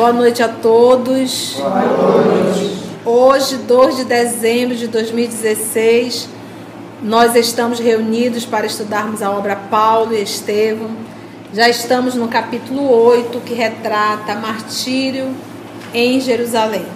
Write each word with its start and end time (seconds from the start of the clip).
Boa 0.00 0.14
noite 0.14 0.42
a 0.42 0.48
todos. 0.48 1.56
Boa 1.58 1.82
noite. 1.82 2.78
Hoje, 3.04 3.56
2 3.58 3.96
de 3.98 4.04
dezembro 4.04 4.74
de 4.74 4.88
2016, 4.88 6.26
nós 7.02 7.36
estamos 7.36 7.78
reunidos 7.78 8.46
para 8.46 8.64
estudarmos 8.64 9.20
a 9.22 9.30
obra 9.30 9.56
Paulo 9.56 10.14
e 10.14 10.22
Estevão. 10.22 10.88
Já 11.52 11.68
estamos 11.68 12.14
no 12.14 12.28
capítulo 12.28 12.90
8, 12.90 13.40
que 13.40 13.52
retrata 13.52 14.34
martírio 14.36 15.36
em 15.92 16.18
Jerusalém. 16.18 16.86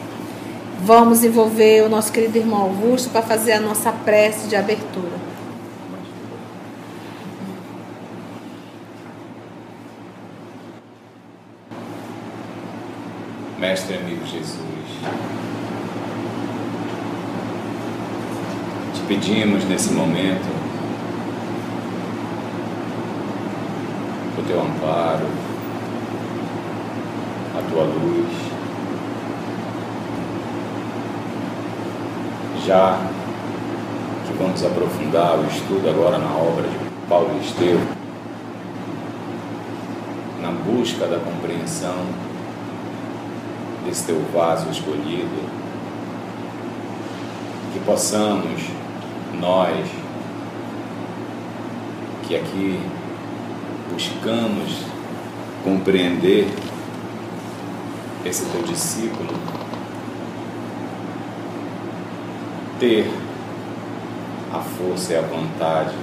Vamos 0.80 1.22
envolver 1.22 1.82
o 1.82 1.91
nosso 1.91 2.10
querido 2.10 2.38
irmão 2.38 2.62
Augusto 2.62 3.10
para 3.10 3.20
fazer 3.20 3.52
a 3.52 3.60
nossa 3.60 3.92
prece 3.92 4.48
de 4.48 4.56
abertura. 4.56 5.33
Mestre 13.58 13.96
amigo 13.98 14.26
Jesus, 14.26 14.58
te 18.92 19.00
pedimos 19.06 19.64
nesse 19.66 19.92
momento 19.92 20.48
o 24.36 24.42
teu 24.42 24.60
amparo, 24.60 25.27
a 27.56 27.70
tua 27.70 27.84
luz, 27.84 28.32
já 32.66 32.98
que 34.27 34.32
vamos 34.32 34.64
aprofundar 34.64 35.38
o 35.38 35.47
estudo 35.47 35.88
agora 35.88 36.19
na 36.19 36.34
obra 36.34 36.69
de 36.69 36.77
Paulo 37.08 37.41
Estevão, 37.41 37.86
na 40.42 40.50
busca 40.50 41.06
da 41.06 41.20
compreensão 41.20 42.33
desse 43.84 44.04
teu 44.04 44.20
vaso 44.32 44.70
escolhido, 44.70 45.48
que 47.72 47.80
possamos 47.80 48.62
nós, 49.41 49.86
que 52.26 52.36
aqui 52.36 52.80
buscamos 53.92 54.80
compreender 55.62 56.48
esse 58.24 58.44
teu 58.46 58.62
discípulo, 58.62 59.34
ter 62.80 63.10
a 64.52 64.60
força 64.60 65.12
e 65.12 65.16
a 65.16 65.20
vontade 65.20 65.94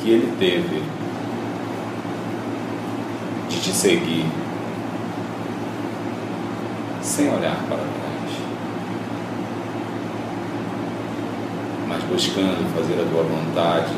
que 0.00 0.10
ele 0.10 0.34
teve 0.38 0.82
de 3.48 3.60
te 3.60 3.70
seguir 3.70 4.26
sem 7.10 7.28
olhar 7.28 7.56
para 7.68 7.76
trás, 7.76 8.32
mas 11.88 12.04
buscando 12.04 12.72
fazer 12.72 13.02
a 13.02 13.04
tua 13.10 13.24
vontade, 13.24 13.92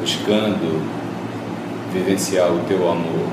buscando 0.00 0.80
vivenciar 1.92 2.52
o 2.52 2.60
teu 2.68 2.88
amor 2.88 3.28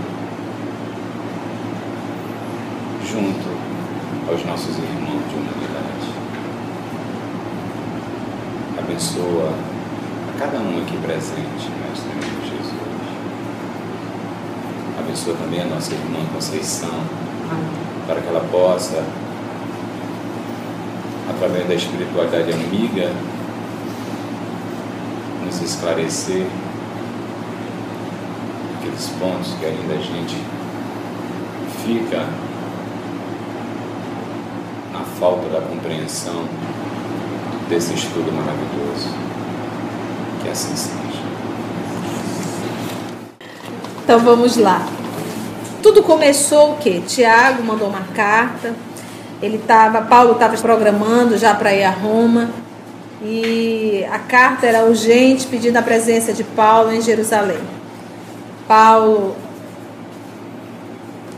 junto 3.05 3.49
aos 4.31 4.43
nossos 4.45 4.75
irmãos 4.79 5.29
de 5.29 5.35
humanidade. 5.35 6.09
Abençoa 8.79 9.53
a 10.33 10.39
cada 10.39 10.57
um 10.57 10.81
aqui 10.81 10.97
presente, 10.97 11.69
Mestre 11.69 12.49
Jesus. 12.49 12.82
Abençoa 15.13 15.35
também 15.35 15.61
a 15.61 15.65
nossa 15.65 15.93
irmã 15.93 16.25
Conceição, 16.33 16.89
para 18.07 18.19
que 18.19 18.27
ela 18.27 18.43
possa, 18.51 19.03
através 21.29 21.67
da 21.67 21.75
espiritualidade 21.75 22.51
amiga, 22.51 23.11
nos 25.45 25.61
esclarecer 25.61 26.47
aqueles 28.79 29.07
pontos 29.19 29.53
que 29.59 29.65
ainda 29.67 29.93
a 29.93 29.97
gente 29.97 30.35
fica 31.85 32.25
na 34.91 35.01
falta 35.19 35.47
da 35.49 35.61
compreensão 35.61 36.43
desse 37.69 37.93
estudo 37.93 38.31
maravilhoso. 38.31 39.09
Que 40.41 40.49
assim 40.49 40.75
seja. 40.75 41.21
Então 44.03 44.17
vamos 44.17 44.57
lá. 44.57 44.83
Tudo 45.93 46.07
começou 46.07 46.71
o 46.71 46.77
quê? 46.77 47.03
Tiago 47.05 47.61
mandou 47.61 47.87
uma 47.87 48.01
carta. 48.15 48.73
Ele 49.39 49.57
estava, 49.57 50.01
Paulo 50.01 50.31
estava 50.31 50.57
programando 50.57 51.37
já 51.37 51.53
para 51.53 51.71
ir 51.71 51.83
a 51.83 51.91
Roma. 51.91 52.49
E 53.21 54.03
a 54.11 54.17
carta 54.17 54.65
era 54.65 54.85
urgente, 54.85 55.45
pedindo 55.45 55.77
a 55.77 55.83
presença 55.83 56.33
de 56.33 56.43
Paulo 56.43 56.91
em 56.91 56.99
Jerusalém. 56.99 57.59
Paulo 58.67 59.35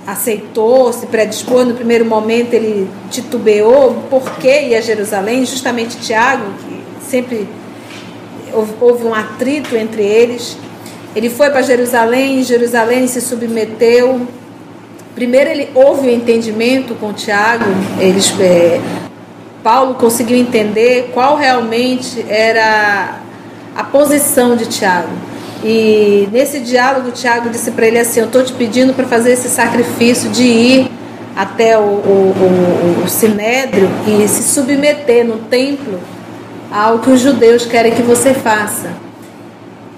aceitou, 0.08 0.94
se 0.94 1.06
predispôs. 1.08 1.68
No 1.68 1.74
primeiro 1.74 2.06
momento 2.06 2.54
ele 2.54 2.90
titubeou 3.12 4.06
por 4.10 4.38
que 4.38 4.70
ia 4.70 4.78
a 4.78 4.82
Jerusalém. 4.82 5.46
Justamente 5.46 5.98
Tiago, 5.98 6.46
que 6.60 6.82
sempre 7.06 7.46
houve 8.80 9.04
um 9.04 9.14
atrito 9.14 9.76
entre 9.76 10.02
eles. 10.02 10.58
Ele 11.14 11.30
foi 11.30 11.50
para 11.50 11.62
Jerusalém, 11.62 12.42
Jerusalém 12.42 13.06
se 13.06 13.20
submeteu. 13.20 14.26
Primeiro 15.16 15.50
ele 15.50 15.70
houve 15.74 16.08
o 16.08 16.12
um 16.12 16.14
entendimento 16.14 16.94
com 16.96 17.14
Tiago, 17.14 17.66
eles, 18.00 18.34
é, 18.40 18.81
Paulo 19.64 19.96
conseguiu 19.96 20.38
entender 20.38 21.12
qual 21.14 21.38
realmente 21.38 22.24
era 22.28 23.20
a 23.75 23.84
posição 23.84 24.56
de 24.56 24.66
Tiago. 24.66 25.09
E 25.64 26.28
nesse 26.31 26.59
diálogo, 26.59 27.12
Tiago 27.12 27.50
disse 27.50 27.72
para 27.72 27.88
ele 27.88 27.98
assim: 27.98 28.20
Eu 28.20 28.25
estou 28.25 28.44
te 28.44 28.54
pedindo 28.54 28.94
para 28.94 29.06
fazer 29.08 29.31
esse 29.31 29.48
sacrifício 29.48 30.30
de 30.30 30.44
ir 30.44 30.92
até 31.36 31.78
o, 31.78 31.81
o, 31.81 33.02
o, 33.02 33.04
o 33.06 33.08
Sinédrio 33.08 33.90
e 34.06 34.28
se 34.28 34.44
submeter 34.44 35.25
no 35.25 35.38
templo 35.38 36.00
ao 36.72 37.00
que 37.00 37.09
os 37.09 37.22
judeus 37.22 37.66
querem 37.66 37.94
que 37.94 38.02
você 38.02 38.34
faça 38.34 39.06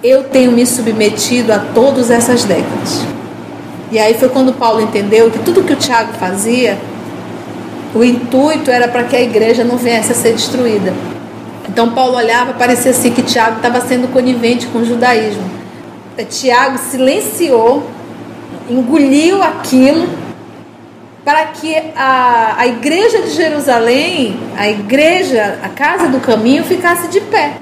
eu 0.04 0.26
tenho 0.26 0.52
me 0.52 0.66
submetido 0.66 1.52
a 1.52 1.60
todas 1.60 2.12
essas 2.12 2.44
décadas. 2.44 3.17
E 3.92 3.98
aí 3.98 4.14
foi 4.16 4.30
quando 4.30 4.54
Paulo 4.54 4.82
entendeu 4.82 5.32
que 5.32 5.40
tudo 5.40 5.64
que 5.64 5.74
o 5.74 5.76
Tiago 5.76 6.14
fazia, 6.14 6.78
o 7.96 8.04
intuito 8.04 8.70
era 8.70 8.88
para 8.88 9.04
que 9.04 9.16
a 9.16 9.22
igreja 9.22 9.64
não 9.64 9.78
viesse 9.78 10.12
a 10.12 10.16
ser 10.16 10.34
destruída. 10.34 10.94
Então 11.70 11.92
Paulo 11.92 12.18
olhava, 12.18 12.54
parecia 12.54 12.92
assim 12.92 13.12
que 13.12 13.22
Tiago 13.22 13.58
estava 13.58 13.82
sendo 13.82 14.12
conivente 14.12 14.68
com 14.68 14.80
o 14.80 14.86
judaísmo. 14.86 15.44
Tiago 16.30 16.78
silenciou, 16.78 17.88
engoliu 18.70 19.42
aquilo 19.44 20.08
para 21.24 21.46
que 21.48 21.76
a, 21.96 22.56
a 22.58 22.68
igreja 22.68 23.22
de 23.22 23.32
Jerusalém, 23.32 24.40
a 24.58 24.70
igreja, 24.70 25.60
a 25.62 25.70
casa 25.70 26.08
do 26.08 26.20
caminho, 26.20 26.64
ficasse 26.64 27.08
de 27.10 27.20
pé. 27.22 27.58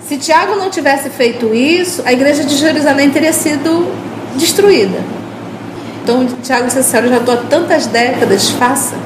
Se 0.00 0.16
Tiago 0.16 0.56
não 0.56 0.70
tivesse 0.70 1.10
feito 1.10 1.54
isso, 1.54 2.02
a 2.06 2.12
igreja 2.12 2.42
de 2.42 2.56
Jerusalém 2.56 3.10
teria 3.10 3.32
sido 3.32 3.86
destruída. 4.38 4.98
Então 6.02 6.26
Tiago 6.42 6.66
disse 6.66 6.78
assim, 6.78 6.96
eu 6.96 7.08
já 7.10 7.18
estou 7.18 7.34
há 7.34 7.36
tantas 7.38 7.86
décadas, 7.86 8.48
faça. 8.50 8.96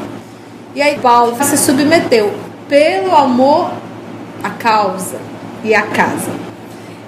E 0.75 0.81
aí 0.81 0.99
Paulo 0.99 1.37
se 1.43 1.59
submeteu 1.59 2.33
pelo 2.69 3.15
amor 3.17 3.73
à 4.43 4.51
causa 4.51 5.17
e 5.65 5.75
à 5.75 5.83
casa. 5.83 6.31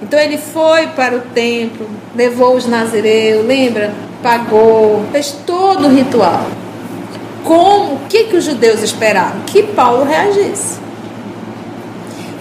Então 0.02 0.18
ele 0.18 0.36
foi 0.36 0.88
para 0.88 1.16
o 1.16 1.20
templo, 1.20 1.88
levou 2.14 2.56
os 2.56 2.66
nazireus, 2.66 3.46
lembra? 3.46 3.92
Pagou, 4.22 5.04
fez 5.12 5.36
todo 5.46 5.86
o 5.86 5.94
ritual. 5.94 6.46
Como, 7.44 7.94
o 7.94 8.00
que, 8.08 8.24
que 8.24 8.36
os 8.36 8.44
judeus 8.44 8.82
esperavam? 8.82 9.42
Que 9.46 9.62
Paulo 9.62 10.04
reagisse. 10.04 10.78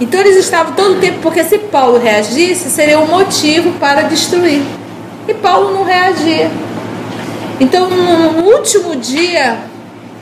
Então 0.02 0.20
eles 0.20 0.38
estavam 0.38 0.74
todo 0.74 0.98
o 0.98 1.00
tempo, 1.00 1.20
porque 1.22 1.44
se 1.44 1.58
Paulo 1.58 2.00
reagisse, 2.00 2.70
seria 2.70 3.00
um 3.00 3.08
motivo 3.08 3.72
para 3.80 4.02
destruir. 4.04 4.62
E 5.28 5.34
Paulo 5.34 5.74
não 5.74 5.84
reagia. 5.84 6.52
Então, 7.60 7.90
no 7.90 8.44
último 8.44 8.96
dia, 8.96 9.58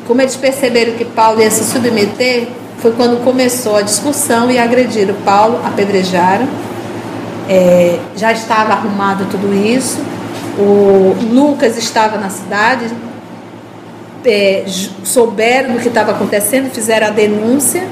como 0.07 0.21
eles 0.21 0.36
perceberam 0.36 0.94
que 0.94 1.06
Paulo 1.06 1.42
ia 1.42 1.50
se 1.50 1.63
submeter, 1.63 2.48
foi 2.80 2.92
quando 2.92 3.24
começou 3.24 3.77
a 3.77 3.81
discussão 3.81 4.51
e 4.51 4.57
agrediram 4.57 5.15
Paulo, 5.25 5.59
apedrejaram. 5.63 6.48
É, 7.50 8.00
já 8.15 8.31
estava 8.31 8.74
arrumado 8.74 9.25
tudo 9.30 9.53
isso. 9.53 10.00
O 10.57 11.15
Lucas 11.31 11.77
estava 11.77 12.18
na 12.18 12.30
cidade, 12.30 12.86
é, 14.25 14.65
souberam 15.04 15.74
do 15.74 15.80
que 15.80 15.88
estava 15.88 16.12
acontecendo, 16.12 16.69
fizeram 16.71 17.07
a 17.07 17.09
denúncia 17.09 17.83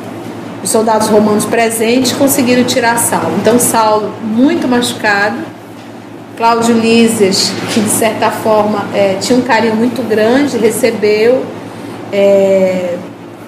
os 0.63 0.69
soldados 0.69 1.07
romanos 1.07 1.45
presentes 1.45 2.11
conseguiram 2.11 2.63
tirar 2.63 2.97
Saulo. 2.97 3.35
Então, 3.41 3.57
Saulo, 3.59 4.13
muito 4.21 4.67
machucado, 4.67 5.37
Cláudio 6.39 6.73
Lísias, 6.73 7.51
que 7.73 7.81
de 7.81 7.89
certa 7.89 8.31
forma 8.31 8.85
é, 8.93 9.17
tinha 9.19 9.37
um 9.37 9.41
carinho 9.41 9.75
muito 9.75 10.01
grande, 10.07 10.57
recebeu, 10.57 11.43
é, 12.13 12.95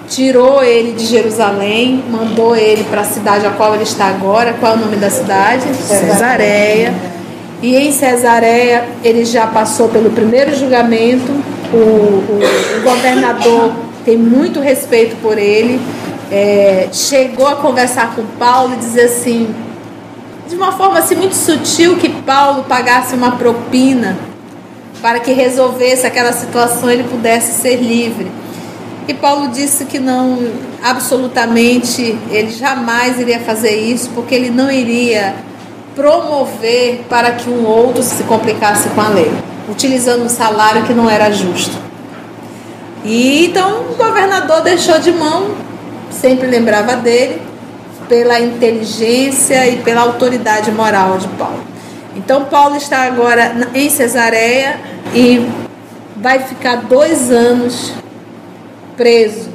tirou 0.06 0.62
ele 0.62 0.92
de 0.92 1.06
Jerusalém, 1.06 2.04
mandou 2.10 2.54
ele 2.54 2.84
para 2.84 3.00
a 3.00 3.04
cidade 3.04 3.46
a 3.46 3.50
qual 3.50 3.74
ele 3.74 3.84
está 3.84 4.08
agora. 4.08 4.54
Qual 4.60 4.72
é 4.72 4.76
o 4.76 4.78
nome 4.78 4.96
da 4.96 5.08
cidade? 5.08 5.64
Cesareia. 5.74 6.92
E 7.62 7.74
em 7.76 7.90
Cesareia 7.92 8.84
ele 9.02 9.24
já 9.24 9.46
passou 9.46 9.88
pelo 9.88 10.10
primeiro 10.10 10.54
julgamento. 10.54 11.32
O, 11.72 11.76
o, 11.78 12.40
o 12.78 12.82
governador 12.82 13.72
tem 14.04 14.18
muito 14.18 14.60
respeito 14.60 15.16
por 15.22 15.38
ele. 15.38 15.80
É, 16.30 16.88
chegou 16.92 17.48
a 17.48 17.56
conversar 17.56 18.14
com 18.14 18.22
Paulo 18.38 18.74
e 18.74 18.76
dizer 18.76 19.04
assim, 19.04 19.48
de 20.48 20.54
uma 20.54 20.72
forma 20.72 20.98
assim 20.98 21.14
muito 21.14 21.34
sutil, 21.34 21.96
que 21.96 22.08
Paulo 22.08 22.64
pagasse 22.64 23.14
uma 23.14 23.32
propina 23.32 24.16
para 25.00 25.18
que 25.18 25.32
resolvesse 25.32 26.06
aquela 26.06 26.32
situação 26.32 26.90
ele 26.90 27.04
pudesse 27.04 27.60
ser 27.60 27.76
livre. 27.76 28.30
E 29.08 29.14
Paulo 29.14 29.48
disse 29.48 29.84
que 29.84 29.98
não, 29.98 30.38
absolutamente, 30.82 32.16
ele 32.30 32.52
jamais 32.52 33.18
iria 33.18 33.40
fazer 33.40 33.76
isso, 33.76 34.10
porque 34.14 34.34
ele 34.34 34.50
não 34.50 34.70
iria 34.70 35.34
promover 35.94 37.04
para 37.08 37.32
que 37.32 37.50
um 37.50 37.66
outro 37.66 38.02
se 38.02 38.22
complicasse 38.24 38.88
com 38.90 39.00
a 39.00 39.08
lei, 39.08 39.30
utilizando 39.68 40.24
um 40.24 40.28
salário 40.28 40.84
que 40.84 40.94
não 40.94 41.10
era 41.10 41.30
justo. 41.32 41.76
E 43.04 43.46
então 43.46 43.86
o 43.90 43.94
governador 43.96 44.62
deixou 44.62 44.98
de 45.00 45.10
mão, 45.10 45.50
sempre 46.10 46.46
lembrava 46.46 46.94
dele, 46.94 47.42
pela 48.08 48.40
inteligência 48.40 49.68
e 49.68 49.78
pela 49.78 50.02
autoridade 50.02 50.70
moral 50.70 51.18
de 51.18 51.28
Paulo. 51.28 51.62
Então 52.14 52.44
Paulo 52.44 52.76
está 52.76 53.02
agora 53.02 53.68
em 53.74 53.88
Cesareia 53.88 54.78
e 55.14 55.48
vai 56.16 56.40
ficar 56.40 56.76
dois 56.76 57.30
anos 57.30 57.92
preso. 58.96 59.50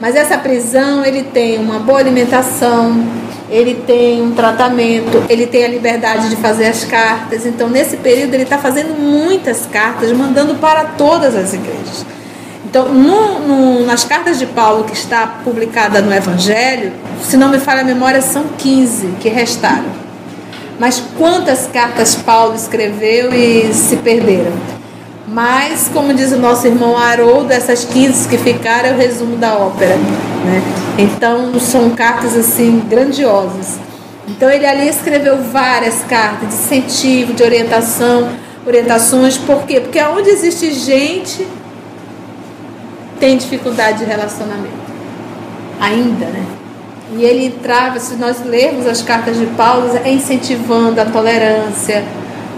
Mas 0.00 0.14
essa 0.16 0.36
prisão 0.36 1.04
ele 1.04 1.22
tem 1.22 1.58
uma 1.58 1.78
boa 1.78 1.98
alimentação, 1.98 3.02
ele 3.48 3.82
tem 3.86 4.20
um 4.22 4.32
tratamento, 4.32 5.24
ele 5.28 5.46
tem 5.46 5.64
a 5.64 5.68
liberdade 5.68 6.28
de 6.28 6.36
fazer 6.36 6.66
as 6.66 6.84
cartas. 6.84 7.46
Então, 7.46 7.68
nesse 7.68 7.96
período, 7.98 8.34
ele 8.34 8.42
está 8.42 8.58
fazendo 8.58 8.98
muitas 8.98 9.66
cartas, 9.66 10.10
mandando 10.12 10.56
para 10.56 10.84
todas 10.84 11.36
as 11.36 11.52
igrejas. 11.52 12.04
Então, 12.74 12.88
no, 12.92 13.38
no, 13.38 13.86
nas 13.86 14.02
cartas 14.02 14.36
de 14.36 14.46
Paulo, 14.46 14.82
que 14.82 14.94
está 14.94 15.28
publicada 15.44 16.02
no 16.02 16.12
Evangelho, 16.12 16.92
se 17.22 17.36
não 17.36 17.48
me 17.48 17.60
falha 17.60 17.82
a 17.82 17.84
memória, 17.84 18.20
são 18.20 18.46
15 18.58 19.10
que 19.20 19.28
restaram. 19.28 19.92
Mas 20.76 21.00
quantas 21.16 21.68
cartas 21.68 22.16
Paulo 22.16 22.56
escreveu 22.56 23.32
e 23.32 23.72
se 23.72 23.98
perderam? 23.98 24.50
Mas, 25.28 25.88
como 25.92 26.12
diz 26.14 26.32
o 26.32 26.36
nosso 26.36 26.66
irmão 26.66 26.98
Haroldo, 26.98 27.52
essas 27.52 27.84
15 27.84 28.28
que 28.28 28.36
ficaram 28.36 28.88
é 28.88 28.92
o 28.92 28.96
resumo 28.96 29.36
da 29.36 29.54
ópera. 29.56 29.94
Né? 29.94 30.60
Então, 30.98 31.60
são 31.60 31.90
cartas 31.90 32.36
assim 32.36 32.82
grandiosas. 32.90 33.78
Então, 34.26 34.50
ele 34.50 34.66
ali 34.66 34.88
escreveu 34.88 35.40
várias 35.40 36.02
cartas 36.08 36.48
de 36.48 36.54
incentivo, 36.56 37.34
de 37.34 37.44
orientação, 37.44 38.30
orientações. 38.66 39.38
Por 39.38 39.62
quê? 39.62 39.78
Porque 39.78 40.02
onde 40.02 40.28
existe 40.28 40.72
gente, 40.72 41.46
tem 43.18 43.36
dificuldade 43.36 43.98
de 43.98 44.04
relacionamento. 44.04 44.84
Ainda, 45.80 46.26
né? 46.26 46.44
E 47.16 47.24
ele 47.24 47.46
entrava, 47.46 48.00
se 48.00 48.14
nós 48.16 48.44
lermos 48.44 48.86
as 48.86 49.02
cartas 49.02 49.36
de 49.36 49.46
Paulo, 49.46 49.90
é 50.04 50.10
incentivando 50.10 51.00
a 51.00 51.04
tolerância, 51.04 52.04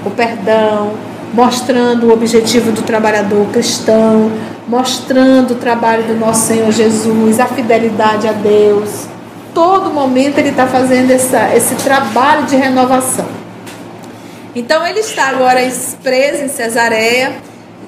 o 0.04 0.10
perdão, 0.10 0.92
mostrando 1.34 2.06
o 2.06 2.12
objetivo 2.12 2.72
do 2.72 2.82
trabalhador 2.82 3.46
cristão, 3.52 4.30
mostrando 4.68 5.52
o 5.52 5.56
trabalho 5.56 6.04
do 6.04 6.14
nosso 6.14 6.46
Senhor 6.46 6.70
Jesus, 6.72 7.40
a 7.40 7.46
fidelidade 7.46 8.28
a 8.28 8.32
Deus. 8.32 9.06
Todo 9.52 9.90
momento 9.90 10.38
ele 10.38 10.50
está 10.50 10.66
fazendo 10.66 11.10
essa, 11.10 11.54
esse 11.54 11.74
trabalho 11.76 12.44
de 12.44 12.56
renovação. 12.56 13.26
Então 14.54 14.86
ele 14.86 15.00
está 15.00 15.28
agora 15.28 15.60
preso 16.02 16.44
em 16.44 16.48
Cesareia 16.48 17.34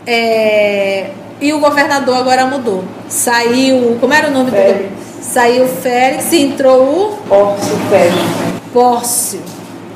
é, 0.07 1.11
e 1.41 1.53
o 1.53 1.61
governador 1.61 2.17
agora 2.17 2.47
mudou. 2.47 2.85
Saiu, 3.09 3.97
como 4.01 4.13
era 4.13 4.29
o 4.29 4.31
nome 4.31 4.51
Félix. 4.51 4.91
do 4.91 5.23
Saiu 5.23 5.69
Félix 5.69 6.33
e 6.33 6.43
entrou 6.43 6.83
o 6.83 7.17
Pórcio 7.29 7.77
Félix. 7.89 8.19
Pórcio, 8.73 9.43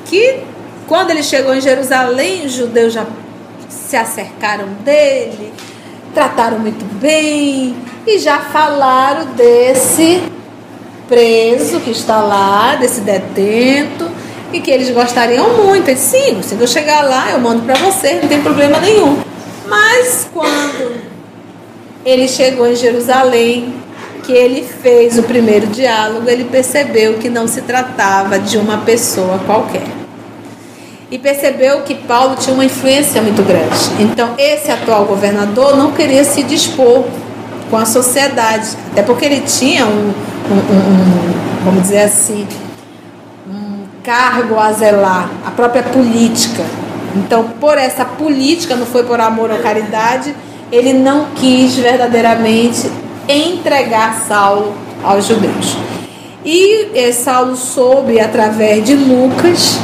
que 0.06 0.40
quando 0.86 1.10
ele 1.10 1.22
chegou 1.22 1.54
em 1.54 1.60
Jerusalém, 1.60 2.44
os 2.44 2.52
judeus 2.52 2.92
já 2.92 3.06
se 3.68 3.96
acercaram 3.96 4.68
dele, 4.84 5.52
trataram 6.14 6.58
muito 6.58 6.84
bem 7.00 7.74
e 8.06 8.18
já 8.18 8.38
falaram 8.38 9.26
desse 9.34 10.22
preso 11.08 11.80
que 11.80 11.90
está 11.90 12.20
lá, 12.20 12.76
desse 12.76 13.00
detento, 13.00 14.10
e 14.52 14.60
que 14.60 14.70
eles 14.70 14.90
gostariam 14.90 15.64
muito. 15.64 15.88
Ele 15.88 15.98
sim, 15.98 16.42
se 16.42 16.54
eu 16.58 16.66
chegar 16.66 17.02
lá, 17.02 17.30
eu 17.30 17.38
mando 17.38 17.62
para 17.62 17.74
você, 17.74 18.14
não 18.20 18.28
tem 18.28 18.42
problema 18.42 18.78
nenhum. 18.80 19.18
Mas 19.66 20.28
quando 20.32 21.11
ele 22.04 22.28
chegou 22.28 22.66
em 22.66 22.76
Jerusalém, 22.76 23.74
que 24.24 24.32
ele 24.32 24.62
fez 24.62 25.18
o 25.18 25.22
primeiro 25.22 25.66
diálogo, 25.66 26.28
ele 26.28 26.44
percebeu 26.44 27.14
que 27.14 27.28
não 27.28 27.48
se 27.48 27.62
tratava 27.62 28.38
de 28.38 28.56
uma 28.56 28.78
pessoa 28.78 29.38
qualquer 29.46 30.02
e 31.12 31.18
percebeu 31.18 31.82
que 31.82 31.94
Paulo 31.94 32.36
tinha 32.36 32.54
uma 32.54 32.64
influência 32.64 33.20
muito 33.20 33.42
grande. 33.42 34.02
Então, 34.02 34.34
esse 34.38 34.70
atual 34.70 35.04
governador 35.04 35.76
não 35.76 35.92
queria 35.92 36.24
se 36.24 36.42
dispor 36.42 37.04
com 37.70 37.76
a 37.76 37.84
sociedade, 37.84 38.70
até 38.90 39.02
porque 39.02 39.26
ele 39.26 39.40
tinha 39.42 39.84
um, 39.84 40.08
um, 40.50 40.54
um 40.54 41.64
vamos 41.66 41.82
dizer 41.82 42.04
assim, 42.04 42.48
um 43.46 43.84
cargo 44.02 44.58
a 44.58 44.72
zelar, 44.72 45.28
a 45.46 45.50
própria 45.50 45.82
política. 45.82 46.64
Então, 47.14 47.44
por 47.60 47.76
essa 47.76 48.06
política, 48.06 48.74
não 48.74 48.86
foi 48.86 49.04
por 49.04 49.20
amor 49.20 49.50
ou 49.50 49.58
caridade, 49.58 50.34
ele 50.72 50.94
não 50.94 51.26
quis 51.34 51.76
verdadeiramente 51.76 52.90
entregar 53.28 54.24
Saulo 54.26 54.72
aos 55.04 55.26
judeus. 55.26 55.76
E 56.42 56.88
eh, 56.94 57.12
Saulo 57.12 57.54
soube, 57.54 58.18
através 58.18 58.82
de 58.82 58.94
Lucas, 58.94 59.78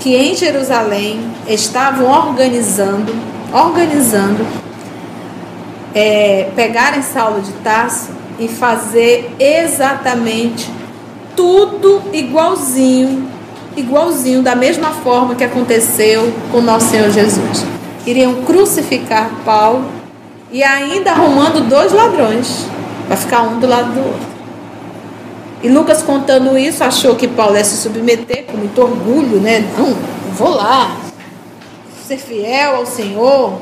que 0.00 0.16
em 0.16 0.34
Jerusalém 0.34 1.20
estavam 1.46 2.10
organizando, 2.10 3.14
organizando, 3.52 4.46
é, 5.94 6.48
pegarem 6.56 7.02
Saulo 7.02 7.42
de 7.42 7.52
Tarso 7.62 8.08
e 8.38 8.48
fazer 8.48 9.30
exatamente 9.38 10.70
tudo 11.36 12.00
igualzinho, 12.12 13.28
igualzinho, 13.76 14.42
da 14.42 14.56
mesma 14.56 14.90
forma 14.90 15.34
que 15.34 15.44
aconteceu 15.44 16.32
com 16.50 16.62
nosso 16.62 16.88
Senhor 16.88 17.10
Jesus. 17.10 17.64
Iriam 18.06 18.42
crucificar 18.42 19.30
Paulo 19.44 19.99
e 20.52 20.62
ainda 20.62 21.12
arrumando 21.12 21.68
dois 21.68 21.92
ladrões, 21.92 22.66
para 23.06 23.16
ficar 23.16 23.42
um 23.42 23.58
do 23.58 23.66
lado 23.66 23.92
do 23.92 24.00
outro. 24.00 24.30
E 25.62 25.68
Lucas 25.68 26.02
contando 26.02 26.56
isso, 26.56 26.82
achou 26.82 27.14
que 27.14 27.28
Paulo 27.28 27.56
ia 27.56 27.64
se 27.64 27.76
submeter 27.76 28.44
com 28.46 28.56
muito 28.56 28.80
orgulho, 28.80 29.40
né? 29.40 29.64
Não, 29.76 29.94
vou 30.32 30.50
lá, 30.50 30.96
ser 32.06 32.16
fiel 32.16 32.76
ao 32.76 32.86
Senhor. 32.86 33.60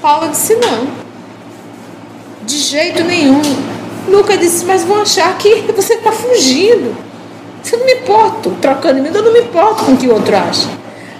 Paulo 0.00 0.28
disse 0.28 0.56
não, 0.56 0.88
de 2.44 2.58
jeito 2.58 3.04
nenhum. 3.04 3.40
Lucas 4.08 4.40
disse, 4.40 4.64
mas 4.64 4.84
vão 4.84 5.00
achar 5.00 5.38
que 5.38 5.62
você 5.74 5.94
está 5.94 6.10
fugindo. 6.10 6.94
Você 7.62 7.76
não 7.76 7.86
me 7.86 7.94
importa 7.94 8.50
trocando 8.60 8.98
em 8.98 9.02
mim, 9.02 9.10
eu 9.14 9.22
não 9.22 9.32
me 9.32 9.40
importo 9.40 9.84
com 9.84 9.92
o 9.92 9.96
que 9.96 10.08
o 10.08 10.14
outro 10.14 10.36
acha. 10.36 10.68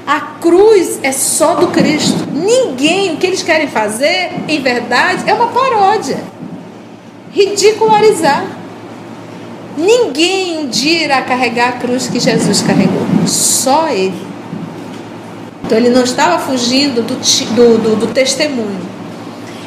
A 0.06 0.20
cruz 0.40 0.98
é 1.02 1.12
só 1.12 1.54
do 1.54 1.68
Cristo. 1.68 2.26
Ninguém, 2.32 3.14
o 3.14 3.16
que 3.16 3.26
eles 3.26 3.42
querem 3.42 3.68
fazer, 3.68 4.32
em 4.48 4.60
verdade, 4.60 5.22
é 5.26 5.34
uma 5.34 5.48
paródia. 5.48 6.18
Ridicularizar. 7.32 8.44
Ninguém 9.76 10.68
dia 10.68 11.04
irá 11.04 11.22
carregar 11.22 11.68
a 11.68 11.72
cruz 11.72 12.08
que 12.08 12.18
Jesus 12.18 12.60
carregou. 12.62 13.06
Só 13.26 13.88
Ele. 13.88 14.32
Então 15.64 15.78
ele 15.78 15.88
não 15.90 16.02
estava 16.02 16.38
fugindo 16.38 17.02
do, 17.02 17.14
do, 17.14 17.78
do, 17.78 17.96
do 17.96 18.06
testemunho. 18.08 18.80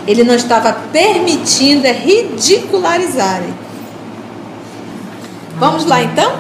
Ele 0.06 0.24
não 0.24 0.36
estava 0.36 0.72
permitindo 0.92 1.88
é 1.88 1.92
ridicularizarem. 1.92 3.51
Vamos 5.58 5.86
lá 5.86 6.04
então? 6.04 6.34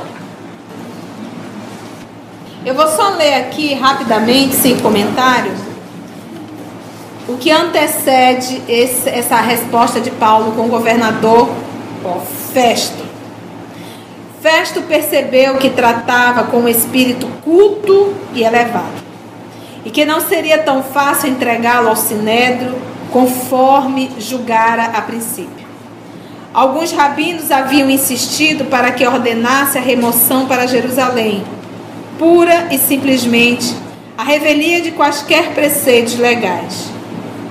Eu 2.65 2.73
vou 2.73 2.87
só 2.87 3.09
ler 3.09 3.35
aqui 3.35 3.75
rapidamente, 3.75 4.55
sem 4.55 4.79
comentários, 4.79 5.59
o 7.27 7.37
que 7.37 7.51
antecede 7.51 8.59
esse, 8.67 9.07
essa 9.07 9.35
resposta 9.35 10.01
de 10.01 10.09
Paulo 10.09 10.53
com 10.53 10.63
o 10.63 10.69
governador 10.69 11.47
Festo. 12.53 13.05
Festo 14.41 14.81
percebeu 14.83 15.57
que 15.57 15.69
tratava 15.69 16.45
com 16.45 16.61
um 16.61 16.67
espírito 16.67 17.27
culto 17.43 18.15
e 18.33 18.43
elevado. 18.43 19.05
e 19.85 19.91
que 19.91 20.03
não 20.03 20.19
seria 20.19 20.57
tão 20.57 20.81
fácil 20.81 21.29
entregá-lo 21.29 21.89
ao 21.89 21.95
sinédrio 21.95 22.75
conforme 23.11 24.11
julgara 24.17 24.85
a 24.85 25.01
princípio. 25.01 25.65
Alguns 26.51 26.91
rabinos 26.91 27.51
haviam 27.51 27.89
insistido 27.89 28.65
para 28.65 28.91
que 28.91 29.05
ordenasse 29.05 29.77
a 29.77 29.81
remoção 29.81 30.47
para 30.47 30.65
Jerusalém, 30.65 31.43
pura 32.17 32.67
e 32.71 32.77
simplesmente 32.77 33.75
a 34.17 34.23
revelia 34.23 34.81
de 34.81 34.91
quaisquer 34.91 35.51
preceitos 35.53 36.17
legais. 36.17 36.89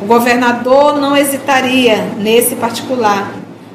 O 0.01 0.07
governador 0.07 0.99
não 1.01 1.17
hesitaria 1.17 1.97
nesse 2.19 2.57
particular, 2.57 3.33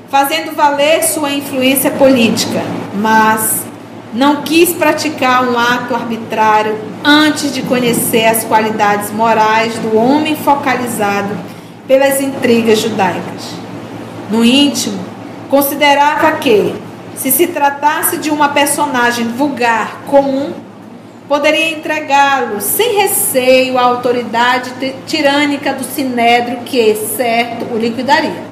fazendo 0.09 0.55
valer 0.55 1.03
sua 1.03 1.31
influência 1.31 1.91
política, 1.91 2.61
mas 2.95 3.63
não 4.13 4.41
quis 4.41 4.71
praticar 4.73 5.47
um 5.47 5.57
ato 5.57 5.93
arbitrário 5.93 6.77
antes 7.03 7.53
de 7.53 7.61
conhecer 7.61 8.25
as 8.25 8.43
qualidades 8.43 9.11
morais 9.11 9.77
do 9.79 9.95
homem 9.95 10.35
focalizado 10.35 11.29
pelas 11.87 12.19
intrigas 12.19 12.79
judaicas. 12.79 13.53
No 14.31 14.43
íntimo, 14.43 14.99
considerava 15.49 16.31
que, 16.33 16.73
se 17.15 17.31
se 17.31 17.47
tratasse 17.47 18.17
de 18.17 18.29
uma 18.29 18.49
personagem 18.49 19.27
vulgar, 19.27 20.01
comum, 20.07 20.53
poderia 21.29 21.69
entregá-lo 21.69 22.59
sem 22.59 22.97
receio 22.97 23.77
à 23.77 23.83
autoridade 23.83 24.71
tirânica 25.05 25.71
do 25.71 25.83
sinédrio 25.83 26.61
que, 26.65 26.95
certo, 26.95 27.71
o 27.71 27.77
liquidaria. 27.77 28.49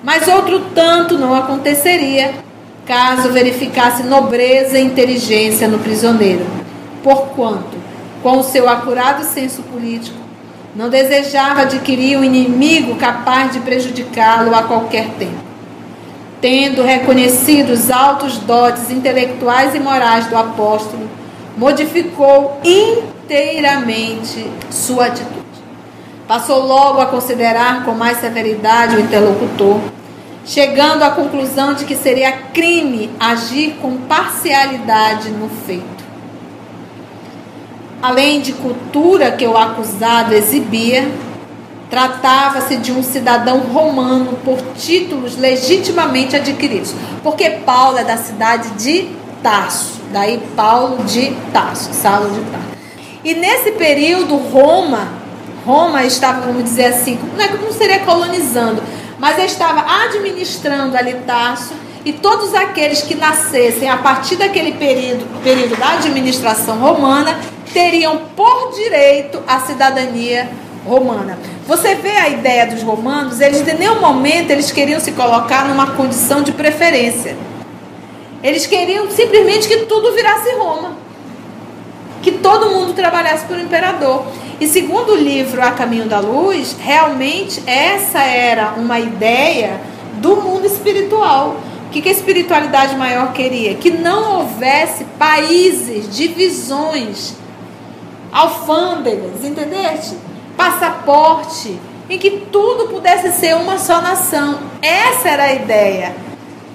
Mas 0.00 0.28
outro 0.28 0.60
tanto 0.72 1.18
não 1.18 1.34
aconteceria 1.34 2.34
caso 2.86 3.32
verificasse 3.32 4.04
nobreza 4.04 4.78
e 4.78 4.84
inteligência 4.84 5.66
no 5.66 5.80
prisioneiro, 5.80 6.46
porquanto, 7.02 7.76
com 8.22 8.38
o 8.38 8.44
seu 8.44 8.68
acurado 8.68 9.24
senso 9.24 9.62
político, 9.62 10.18
não 10.76 10.88
desejava 10.88 11.62
adquirir 11.62 12.16
um 12.16 12.24
inimigo 12.24 12.94
capaz 12.94 13.52
de 13.52 13.58
prejudicá-lo 13.60 14.54
a 14.54 14.62
qualquer 14.62 15.08
tempo. 15.18 15.42
Tendo 16.40 16.82
reconhecido 16.82 17.70
os 17.70 17.90
altos 17.90 18.38
dotes 18.38 18.90
intelectuais 18.90 19.74
e 19.74 19.80
morais 19.80 20.26
do 20.26 20.36
apóstolo, 20.36 21.21
modificou 21.56 22.60
inteiramente 22.64 24.50
sua 24.70 25.06
atitude. 25.06 25.42
Passou 26.26 26.64
logo 26.66 27.00
a 27.00 27.06
considerar 27.06 27.84
com 27.84 27.92
mais 27.92 28.18
severidade 28.18 28.96
o 28.96 29.00
interlocutor 29.00 29.80
chegando 30.44 31.02
à 31.02 31.10
conclusão 31.10 31.74
de 31.74 31.84
que 31.84 31.96
seria 31.96 32.32
crime 32.32 33.10
agir 33.18 33.76
com 33.80 33.96
parcialidade 33.96 35.30
no 35.30 35.48
feito. 35.48 36.02
Além 38.00 38.40
de 38.40 38.52
cultura 38.52 39.30
que 39.30 39.46
o 39.46 39.56
acusado 39.56 40.34
exibia, 40.34 41.08
tratava-se 41.88 42.76
de 42.76 42.90
um 42.90 43.02
cidadão 43.02 43.60
romano 43.60 44.38
por 44.44 44.58
títulos 44.76 45.36
legitimamente 45.36 46.34
adquiridos, 46.34 46.94
porque 47.22 47.48
Paulo 47.50 47.98
é 47.98 48.04
da 48.04 48.16
cidade 48.16 48.70
de 48.70 49.22
Tarso, 49.42 50.00
daí 50.12 50.42
Paulo 50.54 51.04
de 51.04 51.32
Tarso, 51.52 51.92
Saulo 51.92 52.30
de 52.30 52.40
Tarso. 52.50 52.72
E 53.24 53.34
nesse 53.34 53.72
período 53.72 54.36
Roma, 54.36 55.08
Roma 55.64 56.04
estava, 56.04 56.42
vamos 56.42 56.64
dizer 56.64 56.86
assim, 56.86 57.18
não 57.36 57.44
é 57.44 57.72
seria 57.72 58.00
colonizando, 58.00 58.82
mas 59.18 59.38
estava 59.38 60.04
administrando 60.04 60.96
ali 60.96 61.14
Tarso 61.26 61.74
e 62.04 62.12
todos 62.12 62.54
aqueles 62.54 63.02
que 63.02 63.14
nascessem 63.14 63.88
a 63.88 63.96
partir 63.96 64.36
daquele 64.36 64.72
período, 64.72 65.24
período 65.42 65.76
da 65.76 65.92
administração 65.92 66.78
romana 66.78 67.38
teriam 67.72 68.22
por 68.36 68.72
direito 68.74 69.40
a 69.46 69.60
cidadania 69.60 70.50
romana. 70.84 71.38
Você 71.66 71.94
vê 71.94 72.10
a 72.10 72.28
ideia 72.28 72.66
dos 72.66 72.82
romanos, 72.82 73.40
eles 73.40 73.64
de 73.64 73.72
nenhum 73.74 74.00
momento 74.00 74.50
eles 74.50 74.70
queriam 74.72 75.00
se 75.00 75.12
colocar 75.12 75.68
numa 75.68 75.92
condição 75.92 76.42
de 76.42 76.50
preferência. 76.52 77.36
Eles 78.42 78.66
queriam 78.66 79.10
simplesmente 79.10 79.68
que 79.68 79.86
tudo 79.86 80.12
virasse 80.12 80.50
Roma. 80.56 80.96
Que 82.22 82.32
todo 82.32 82.70
mundo 82.70 82.92
trabalhasse 82.92 83.46
para 83.46 83.56
o 83.56 83.60
imperador. 83.60 84.24
E 84.60 84.66
segundo 84.66 85.12
o 85.12 85.16
livro 85.16 85.62
A 85.62 85.72
Caminho 85.72 86.06
da 86.06 86.20
Luz, 86.20 86.76
realmente 86.78 87.62
essa 87.66 88.20
era 88.22 88.74
uma 88.76 88.98
ideia 88.98 89.80
do 90.14 90.36
mundo 90.36 90.66
espiritual. 90.66 91.56
O 91.86 91.90
que, 91.90 92.08
a 92.08 92.12
espiritualidade 92.12 92.96
maior 92.96 93.32
queria? 93.32 93.74
Que 93.74 93.90
não 93.90 94.38
houvesse 94.38 95.04
países, 95.18 96.08
divisões, 96.14 97.34
alfândegas, 98.32 99.44
entendeste? 99.44 100.16
Passaporte, 100.56 101.78
em 102.08 102.18
que 102.18 102.30
tudo 102.50 102.88
pudesse 102.88 103.32
ser 103.32 103.54
uma 103.56 103.78
só 103.78 104.00
nação. 104.00 104.60
Essa 104.80 105.28
era 105.28 105.42
a 105.44 105.52
ideia. 105.52 106.14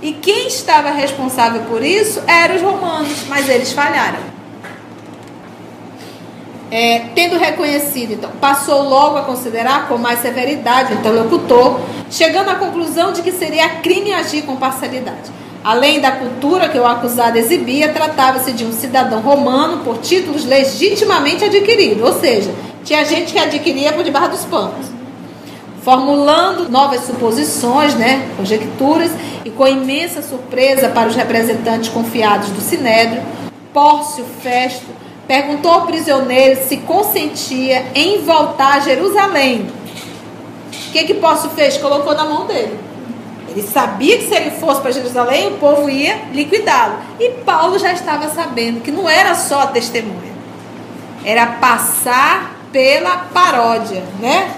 E 0.02 0.14
quem 0.14 0.48
estava 0.48 0.92
responsável 0.92 1.62
por 1.64 1.84
isso 1.84 2.22
eram 2.28 2.56
os 2.56 2.62
romanos, 2.62 3.26
mas 3.28 3.50
eles 3.50 3.72
falharam 3.72 4.38
é, 6.70 7.00
tendo 7.16 7.38
reconhecido, 7.38 8.14
então, 8.14 8.30
passou 8.42 8.88
logo 8.88 9.18
a 9.18 9.22
considerar 9.24 9.88
com 9.88 9.98
mais 9.98 10.20
severidade 10.20 10.94
o 10.94 10.98
interlocutor, 10.98 11.80
chegando 12.10 12.50
à 12.50 12.56
conclusão 12.56 13.14
de 13.14 13.22
que 13.22 13.32
seria 13.32 13.70
crime 13.70 14.14
agir 14.14 14.44
com 14.44 14.56
parcialidade. 14.56 15.32
Além 15.64 16.00
da 16.00 16.12
cultura 16.12 16.70
que 16.70 16.78
o 16.78 16.86
acusado 16.86 17.38
exibia, 17.38 17.90
tratava-se 17.90 18.54
de 18.54 18.66
um 18.66 18.72
cidadão 18.72 19.22
romano 19.22 19.84
por 19.84 19.98
títulos 19.98 20.46
legitimamente 20.46 21.44
adquiridos, 21.44 22.04
ou 22.04 22.20
seja, 22.20 22.54
tinha 22.84 23.04
gente 23.04 23.34
que 23.34 23.40
adquiria 23.40 23.92
por 23.94 24.04
debaixo 24.04 24.32
dos 24.32 24.46
panos. 24.46 24.97
Formulando 25.88 26.68
novas 26.68 27.06
suposições, 27.06 27.96
né, 27.96 28.30
conjecturas, 28.36 29.10
e 29.46 29.50
com 29.50 29.66
imensa 29.66 30.22
surpresa 30.22 30.90
para 30.90 31.08
os 31.08 31.16
representantes 31.16 31.88
confiados 31.88 32.50
do 32.50 32.60
Sinédrio, 32.60 33.24
Pórcio 33.74 34.26
Festo 34.44 34.86
perguntou 35.26 35.72
ao 35.72 35.86
prisioneiro 35.86 36.60
se 36.68 36.76
consentia 36.76 37.86
em 37.96 38.22
voltar 38.22 38.74
a 38.74 38.80
Jerusalém. 38.82 39.72
O 40.90 40.92
que 40.92 41.06
que 41.06 41.14
Posso 41.14 41.48
fez? 41.52 41.78
Colocou 41.78 42.14
na 42.14 42.26
mão 42.26 42.46
dele. 42.46 42.78
Ele 43.48 43.62
sabia 43.66 44.18
que 44.18 44.28
se 44.28 44.36
ele 44.36 44.52
fosse 44.52 44.82
para 44.82 44.92
Jerusalém, 44.92 45.48
o 45.48 45.52
povo 45.52 45.90
ia 45.90 46.18
liquidá-lo. 46.34 46.96
E 47.18 47.30
Paulo 47.46 47.80
já 47.80 47.94
estava 47.94 48.28
sabendo 48.28 48.82
que 48.82 48.92
não 48.92 49.08
era 49.08 49.34
só 49.36 49.62
a 49.62 49.68
testemunha, 49.68 50.34
era 51.24 51.46
passar 51.46 52.58
pela 52.74 53.30
paródia, 53.34 54.04
né? 54.20 54.52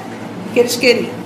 Que 0.55 0.61
eles 0.61 0.75
queriam. 0.75 1.18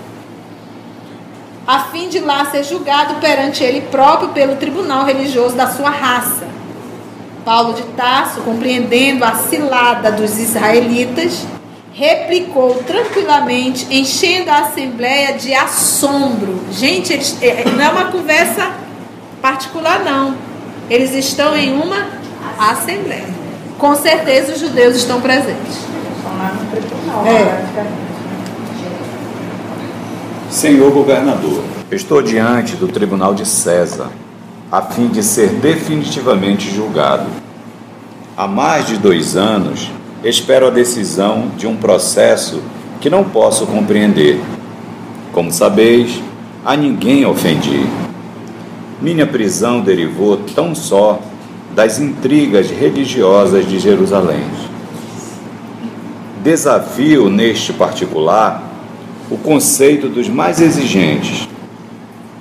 A 1.65 1.79
fim 1.85 2.09
de 2.09 2.19
lá 2.19 2.45
ser 2.45 2.63
julgado 2.63 3.15
perante 3.15 3.63
ele 3.63 3.81
próprio 3.81 4.29
pelo 4.29 4.57
tribunal 4.57 5.05
religioso 5.05 5.55
da 5.55 5.67
sua 5.67 5.89
raça. 5.89 6.45
Paulo 7.45 7.73
de 7.73 7.83
Tarso, 7.95 8.41
compreendendo 8.41 9.23
a 9.23 9.35
cilada 9.35 10.11
dos 10.11 10.37
israelitas, 10.37 11.45
replicou 11.93 12.75
tranquilamente, 12.85 13.87
enchendo 13.89 14.49
a 14.49 14.59
assembleia 14.59 15.37
de 15.37 15.53
assombro. 15.53 16.59
Gente, 16.71 17.13
eles, 17.13 17.37
é, 17.41 17.47
é, 17.47 17.63
não 17.65 17.81
é 17.81 17.89
uma 17.89 18.05
conversa 18.05 18.71
particular, 19.41 20.03
não. 20.03 20.35
Eles 20.89 21.13
estão 21.13 21.55
em 21.55 21.73
uma 21.73 22.07
assembleia. 22.57 23.27
Com 23.77 23.95
certeza 23.95 24.53
os 24.53 24.59
judeus 24.59 24.95
estão 24.95 25.21
presentes. 25.21 25.77
É. 27.25 28.12
Senhor 30.53 30.91
governador, 30.91 31.63
estou 31.91 32.21
diante 32.21 32.75
do 32.75 32.87
tribunal 32.87 33.33
de 33.33 33.43
César 33.43 34.11
a 34.71 34.83
fim 34.83 35.07
de 35.07 35.23
ser 35.23 35.49
definitivamente 35.49 36.69
julgado. 36.69 37.25
Há 38.37 38.47
mais 38.47 38.85
de 38.85 38.97
dois 38.97 39.35
anos, 39.35 39.89
espero 40.23 40.67
a 40.67 40.69
decisão 40.69 41.47
de 41.57 41.65
um 41.65 41.75
processo 41.75 42.61
que 43.01 43.09
não 43.09 43.23
posso 43.23 43.65
compreender. 43.65 44.39
Como 45.31 45.51
sabeis, 45.51 46.21
a 46.63 46.75
ninguém 46.75 47.25
ofendi. 47.25 47.87
Minha 49.01 49.25
prisão 49.25 49.81
derivou 49.81 50.37
tão 50.37 50.75
só 50.75 51.19
das 51.73 51.97
intrigas 51.99 52.69
religiosas 52.69 53.67
de 53.67 53.79
Jerusalém. 53.79 54.45
Desafio 56.43 57.27
neste 57.27 57.73
particular 57.73 58.72
o 59.29 59.37
conceito 59.37 60.09
dos 60.09 60.27
mais 60.27 60.61
exigentes, 60.61 61.47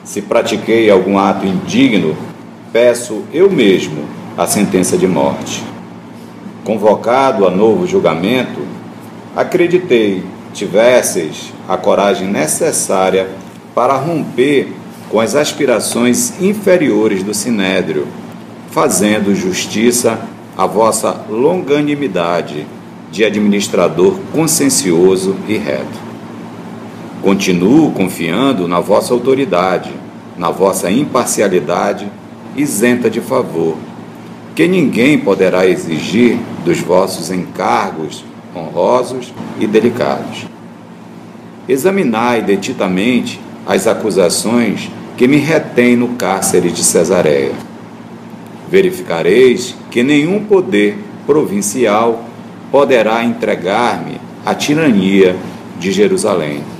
se 0.05 0.21
pratiquei 0.21 0.91
algum 0.91 1.19
ato 1.19 1.47
indigno, 1.47 2.17
peço 2.73 3.23
eu 3.33 3.51
mesmo 3.51 4.05
a 4.37 4.47
sentença 4.47 4.97
de 4.99 5.07
morte. 5.07 5.62
Convocado 6.65 7.47
a 7.47 7.51
novo 7.51 7.87
julgamento, 7.87 8.61
acreditei 9.35 10.23
tivesseis 10.53 11.53
a 11.69 11.77
coragem 11.77 12.29
necessária 12.29 13.29
para 13.75 13.95
romper 13.95 14.73
com 15.09 15.21
as 15.21 15.35
aspirações 15.35 16.41
inferiores 16.41 17.23
do 17.23 17.33
sinédrio, 17.33 18.07
fazendo 18.71 19.35
justiça 19.35 20.19
à 20.57 20.67
vossa 20.67 21.25
longanimidade 21.29 22.67
de 23.11 23.25
administrador 23.25 24.17
consciencioso 24.33 25.37
e 25.49 25.57
reto. 25.57 26.12
Continuo 27.23 27.93
confiando 27.93 28.67
na 28.67 28.81
vossa 28.81 29.14
autoridade, 29.14 29.93
na 30.37 30.50
vossa 30.50 30.91
imparcialidade 30.91 32.11
isenta 32.57 33.09
de 33.09 33.21
favor, 33.21 33.76
que 34.57 34.67
ninguém 34.67 35.17
poderá 35.17 35.64
exigir 35.64 36.37
dos 36.64 36.81
vossos 36.81 37.31
encargos 37.31 38.25
honrosos 38.57 39.33
e 39.61 39.69
delicados. 39.69 40.47
Examinai 41.69 42.43
detitamente 42.43 43.41
as 43.64 43.87
acusações 43.87 44.91
que 45.17 45.29
me 45.29 45.37
retêm 45.37 45.95
no 45.95 46.09
cárcere 46.17 46.73
de 46.73 46.83
Cesareia. 46.83 47.52
Verificareis 48.69 49.76
que 49.93 50.02
nenhum 50.02 50.43
poder 50.43 50.99
provincial 51.25 52.25
poderá 52.73 53.25
entregar-me 53.25 54.21
à 54.45 54.57
tirania 54.57 55.37
de 55.79 55.93
Jerusalém. 55.93 56.72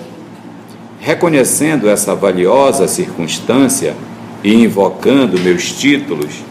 Reconhecendo 1.05 1.91
essa 1.91 2.15
valiosa 2.15 2.87
circunstância 2.87 3.97
e 4.45 4.55
invocando 4.55 5.37
meus 5.41 5.73
títulos, 5.73 6.45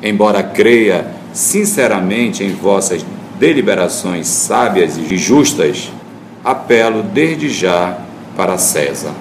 embora 0.00 0.44
creia 0.44 1.08
sinceramente 1.32 2.44
em 2.44 2.54
vossas 2.54 3.04
deliberações 3.36 4.28
sábias 4.28 4.96
e 4.96 5.16
justas, 5.16 5.90
apelo 6.44 7.02
desde 7.02 7.48
já 7.48 7.98
para 8.36 8.56
César. 8.58 9.12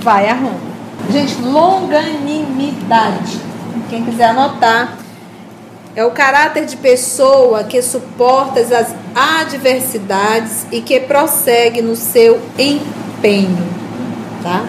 Vai 0.00 0.28
a 0.28 0.34
Roma. 0.34 0.72
Gente, 1.08 1.40
longanimidade. 1.40 3.38
Quem 3.88 4.04
quiser 4.04 4.30
anotar, 4.30 4.98
é 5.94 6.04
o 6.04 6.10
caráter 6.10 6.64
de 6.64 6.76
pessoa 6.76 7.64
que 7.64 7.82
suporta 7.82 8.60
as 8.60 8.94
adversidades 9.14 10.66
e 10.72 10.80
que 10.80 10.98
prossegue 11.00 11.82
no 11.82 11.94
seu 11.94 12.40
empenho, 12.58 13.68
tá? 14.42 14.64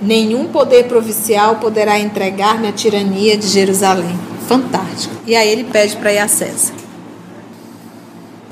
Nenhum 0.00 0.48
poder 0.48 0.84
provincial 0.84 1.56
poderá 1.56 1.98
entregar-me 1.98 2.68
à 2.68 2.72
tirania 2.72 3.36
de 3.36 3.46
Jerusalém. 3.46 4.18
Fantástico. 4.46 5.14
E 5.26 5.34
aí 5.34 5.48
ele 5.48 5.64
pede 5.64 5.96
para 5.96 6.12
ir 6.12 6.18
a 6.18 6.28
César. 6.28 6.74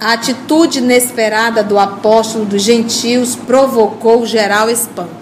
A 0.01 0.15
atitude 0.15 0.79
inesperada 0.79 1.63
do 1.63 1.79
apóstolo 1.79 2.45
dos 2.45 2.63
gentios 2.63 3.37
provocou 3.37 4.27
geral 4.27 4.69
espanto. 4.69 5.22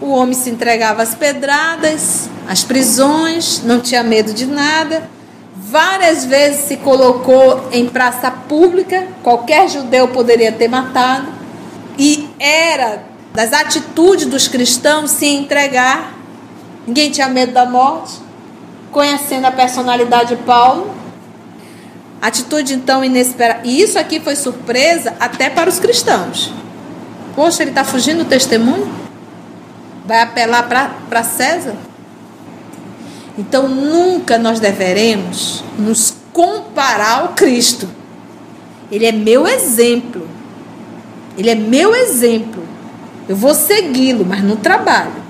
O 0.00 0.10
homem 0.10 0.34
se 0.34 0.50
entregava 0.50 1.02
às 1.02 1.14
pedradas, 1.14 2.28
às 2.46 2.62
prisões, 2.62 3.62
não 3.64 3.80
tinha 3.80 4.02
medo 4.02 4.32
de 4.34 4.44
nada. 4.44 5.08
Várias 5.56 6.24
vezes 6.24 6.66
se 6.66 6.76
colocou 6.76 7.68
em 7.72 7.88
praça 7.88 8.30
pública, 8.30 9.06
qualquer 9.22 9.68
judeu 9.68 10.08
poderia 10.08 10.52
ter 10.52 10.68
matado. 10.68 11.28
E 11.98 12.28
era 12.38 13.02
das 13.32 13.52
atitudes 13.52 14.26
dos 14.26 14.48
cristãos 14.48 15.10
se 15.10 15.26
entregar. 15.26 16.14
Ninguém 16.86 17.10
tinha 17.10 17.28
medo 17.28 17.52
da 17.52 17.64
morte. 17.64 18.14
Conhecendo 18.92 19.46
a 19.46 19.50
personalidade 19.50 20.36
de 20.36 20.42
Paulo. 20.42 20.94
Atitude 22.20 22.74
então 22.74 23.02
inesperada. 23.02 23.60
E 23.64 23.80
isso 23.80 23.98
aqui 23.98 24.20
foi 24.20 24.36
surpresa 24.36 25.14
até 25.18 25.48
para 25.48 25.70
os 25.70 25.78
cristãos. 25.78 26.52
Poxa, 27.34 27.62
ele 27.62 27.70
está 27.70 27.82
fugindo 27.84 28.24
do 28.24 28.24
testemunho? 28.24 29.05
Vai 30.06 30.20
apelar 30.20 30.62
para 31.08 31.24
César? 31.24 31.74
Então 33.36 33.68
nunca 33.68 34.38
nós 34.38 34.60
deveremos 34.60 35.62
nos 35.78 36.14
comparar 36.32 37.20
ao 37.20 37.28
Cristo. 37.28 37.88
Ele 38.90 39.04
é 39.04 39.12
meu 39.12 39.46
exemplo. 39.46 40.28
Ele 41.36 41.50
é 41.50 41.54
meu 41.54 41.94
exemplo. 41.94 42.62
Eu 43.28 43.36
vou 43.36 43.54
segui-lo, 43.54 44.24
mas 44.24 44.42
no 44.42 44.56
trabalho. 44.56 45.26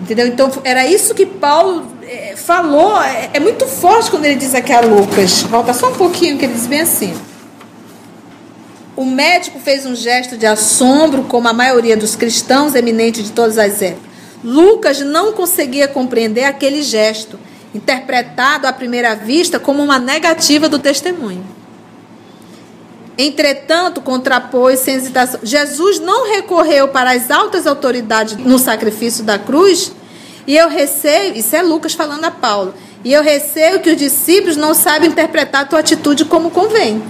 Entendeu? 0.00 0.26
Então 0.26 0.50
era 0.64 0.86
isso 0.86 1.14
que 1.14 1.24
Paulo 1.24 1.86
é, 2.02 2.34
falou. 2.36 3.00
É, 3.00 3.30
é, 3.34 3.40
muito 3.40 3.66
forte 3.66 4.10
quando 4.10 4.24
ele 4.24 4.36
diz 4.36 4.54
aqui 4.54 4.72
a 4.72 4.80
Lucas. 4.80 5.42
Volta 5.42 5.72
só 5.72 5.90
um 5.90 5.94
pouquinho 5.94 6.36
que 6.36 6.44
ele 6.44 6.54
diz 6.54 6.66
bem 6.66 6.80
assim. 6.80 7.14
O 9.02 9.04
médico 9.04 9.58
fez 9.58 9.84
um 9.84 9.96
gesto 9.96 10.36
de 10.36 10.46
assombro, 10.46 11.24
como 11.24 11.48
a 11.48 11.52
maioria 11.52 11.96
dos 11.96 12.14
cristãos 12.14 12.76
eminentes 12.76 13.24
de 13.24 13.32
todas 13.32 13.58
as 13.58 13.82
épocas. 13.82 14.08
Lucas 14.44 15.00
não 15.00 15.32
conseguia 15.32 15.88
compreender 15.88 16.44
aquele 16.44 16.84
gesto, 16.84 17.36
interpretado 17.74 18.64
à 18.64 18.72
primeira 18.72 19.16
vista 19.16 19.58
como 19.58 19.82
uma 19.82 19.98
negativa 19.98 20.68
do 20.68 20.78
testemunho. 20.78 21.44
Entretanto, 23.18 24.00
contrapôs 24.00 24.78
sem 24.78 24.94
hesitação. 24.94 25.40
Jesus 25.42 25.98
não 25.98 26.32
recorreu 26.36 26.86
para 26.86 27.10
as 27.10 27.28
altas 27.28 27.66
autoridades 27.66 28.36
no 28.36 28.56
sacrifício 28.56 29.24
da 29.24 29.36
cruz. 29.36 29.90
E 30.46 30.56
eu 30.56 30.68
receio, 30.68 31.36
isso 31.36 31.56
é 31.56 31.62
Lucas 31.62 31.92
falando 31.92 32.24
a 32.24 32.30
Paulo. 32.30 32.72
E 33.02 33.12
eu 33.12 33.20
receio 33.20 33.80
que 33.80 33.90
os 33.90 33.96
discípulos 33.96 34.56
não 34.56 34.72
sabem 34.74 35.10
interpretar 35.10 35.62
a 35.62 35.64
tua 35.64 35.80
atitude 35.80 36.24
como 36.24 36.52
convém. 36.52 37.02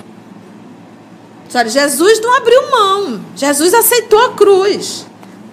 Olha, 1.55 1.69
Jesus 1.69 2.21
não 2.21 2.37
abriu 2.37 2.71
mão. 2.71 3.21
Jesus 3.37 3.75
aceitou 3.75 4.19
a 4.19 4.35
cruz. 4.35 5.07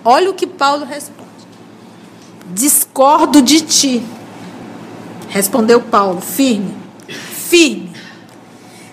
Olha 0.03 0.29
o 0.29 0.33
que 0.33 0.47
Paulo 0.47 0.85
responde. 0.85 1.29
Discordo 2.47 3.41
de 3.41 3.62
ti. 3.62 4.03
Respondeu 5.27 5.81
Paulo, 5.81 6.21
firme. 6.21 6.75
Firme 7.07 7.89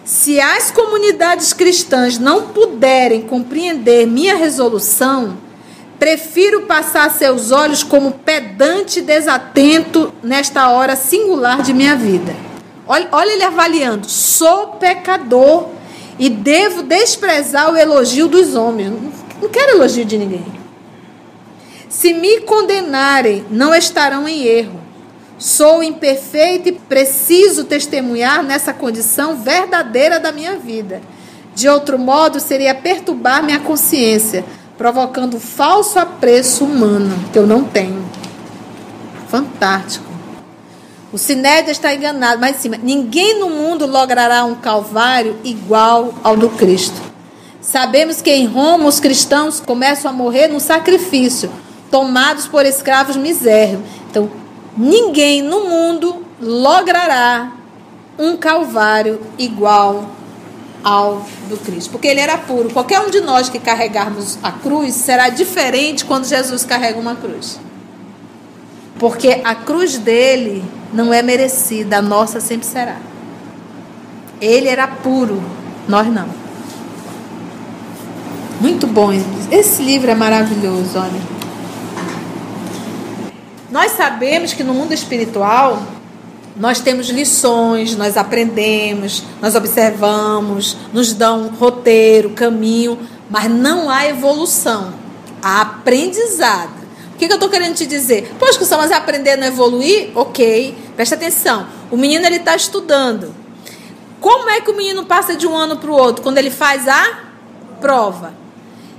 se 0.06 0.40
as 0.40 0.70
comunidades 0.70 1.52
cristãs 1.52 2.16
não 2.16 2.48
puderem 2.50 3.22
compreender 3.22 4.06
minha 4.06 4.36
resolução, 4.36 5.36
prefiro 5.98 6.62
passar 6.62 7.10
seus 7.10 7.50
olhos 7.50 7.82
como 7.82 8.12
pedante 8.12 9.00
desatento 9.00 10.14
nesta 10.22 10.68
hora 10.68 10.94
singular 10.94 11.60
de 11.60 11.74
minha 11.74 11.96
vida. 11.96 12.36
Olha, 12.86 13.08
olha 13.10 13.32
ele 13.32 13.42
avaliando: 13.42 14.08
sou 14.08 14.68
pecador 14.78 15.70
e 16.18 16.28
devo 16.28 16.82
desprezar 16.82 17.72
o 17.72 17.76
elogio 17.76 18.28
dos 18.28 18.54
homens. 18.54 18.92
Não 19.40 19.48
quero 19.48 19.76
elogio 19.76 20.04
de 20.04 20.18
ninguém. 20.18 20.44
Se 21.88 22.12
me 22.12 22.40
condenarem, 22.40 23.44
não 23.50 23.74
estarão 23.74 24.28
em 24.28 24.44
erro 24.44 24.86
Sou 25.38 25.82
imperfeito 25.82 26.70
e 26.70 26.72
preciso 26.72 27.64
testemunhar 27.64 28.42
nessa 28.42 28.72
condição 28.72 29.36
verdadeira 29.36 30.18
da 30.18 30.32
minha 30.32 30.56
vida. 30.56 31.02
De 31.54 31.68
outro 31.68 31.98
modo, 31.98 32.40
seria 32.40 32.74
perturbar 32.74 33.42
minha 33.42 33.60
consciência, 33.60 34.44
provocando 34.78 35.38
falso 35.38 35.98
apreço 35.98 36.64
humano 36.64 37.14
que 37.32 37.38
eu 37.38 37.46
não 37.46 37.64
tenho. 37.64 38.02
Fantástico. 39.28 40.05
O 41.16 41.18
Sinédia 41.18 41.72
está 41.72 41.94
enganado, 41.94 42.38
mas 42.38 42.56
sim, 42.56 42.68
ninguém 42.82 43.40
no 43.40 43.48
mundo 43.48 43.86
logrará 43.86 44.44
um 44.44 44.54
calvário 44.54 45.38
igual 45.42 46.12
ao 46.22 46.36
do 46.36 46.50
Cristo. 46.50 47.00
Sabemos 47.58 48.20
que 48.20 48.30
em 48.30 48.44
Roma 48.44 48.84
os 48.84 49.00
cristãos 49.00 49.58
começam 49.58 50.10
a 50.10 50.14
morrer 50.14 50.46
no 50.48 50.60
sacrifício, 50.60 51.50
tomados 51.90 52.46
por 52.46 52.66
escravos 52.66 53.16
misérrimos. 53.16 53.86
Então, 54.10 54.30
Ninguém 54.76 55.40
no 55.40 55.64
mundo 55.64 56.22
logrará 56.38 57.50
um 58.18 58.36
calvário 58.36 59.18
igual 59.38 60.10
ao 60.84 61.26
do 61.48 61.56
Cristo, 61.56 61.92
porque 61.92 62.08
ele 62.08 62.20
era 62.20 62.36
puro. 62.36 62.68
Qualquer 62.68 63.00
um 63.00 63.08
de 63.08 63.22
nós 63.22 63.48
que 63.48 63.58
carregarmos 63.58 64.38
a 64.42 64.52
cruz 64.52 64.94
será 64.94 65.30
diferente 65.30 66.04
quando 66.04 66.26
Jesus 66.26 66.62
carrega 66.62 67.00
uma 67.00 67.16
cruz. 67.16 67.58
Porque 68.98 69.40
a 69.44 69.54
cruz 69.54 69.98
dele 69.98 70.64
não 70.92 71.12
é 71.12 71.22
merecida, 71.22 71.98
a 71.98 72.02
nossa 72.02 72.40
sempre 72.40 72.66
será. 72.66 72.96
Ele 74.40 74.68
era 74.68 74.86
puro, 74.86 75.42
nós 75.88 76.06
não. 76.06 76.28
Muito 78.60 78.86
bom. 78.86 79.10
Esse 79.50 79.82
livro 79.82 80.10
é 80.10 80.14
maravilhoso, 80.14 80.98
olha. 80.98 81.36
Nós 83.70 83.92
sabemos 83.92 84.54
que 84.54 84.64
no 84.64 84.72
mundo 84.72 84.92
espiritual 84.92 85.82
nós 86.56 86.80
temos 86.80 87.10
lições, 87.10 87.94
nós 87.96 88.16
aprendemos, 88.16 89.22
nós 89.42 89.54
observamos, 89.54 90.76
nos 90.92 91.12
dão 91.12 91.48
roteiro, 91.48 92.30
caminho, 92.30 92.98
mas 93.28 93.50
não 93.50 93.90
há 93.90 94.06
evolução, 94.06 94.94
há 95.42 95.60
aprendizado. 95.60 96.75
O 97.16 97.18
que, 97.18 97.26
que 97.26 97.32
eu 97.32 97.36
estou 97.36 97.48
querendo 97.48 97.74
te 97.74 97.86
dizer? 97.86 98.30
Poxa, 98.38 98.58
que 98.58 98.76
mas 98.76 98.92
aprender 98.92 99.36
não 99.36 99.46
evoluir? 99.46 100.10
Ok, 100.14 100.76
presta 100.94 101.14
atenção. 101.14 101.66
O 101.90 101.96
menino 101.96 102.26
ele 102.26 102.36
está 102.36 102.54
estudando. 102.54 103.34
Como 104.20 104.50
é 104.50 104.60
que 104.60 104.70
o 104.70 104.76
menino 104.76 105.02
passa 105.06 105.34
de 105.34 105.46
um 105.46 105.56
ano 105.56 105.78
para 105.78 105.90
o 105.90 105.94
outro? 105.94 106.22
Quando 106.22 106.36
ele 106.36 106.50
faz 106.50 106.86
a 106.86 107.20
prova. 107.80 108.34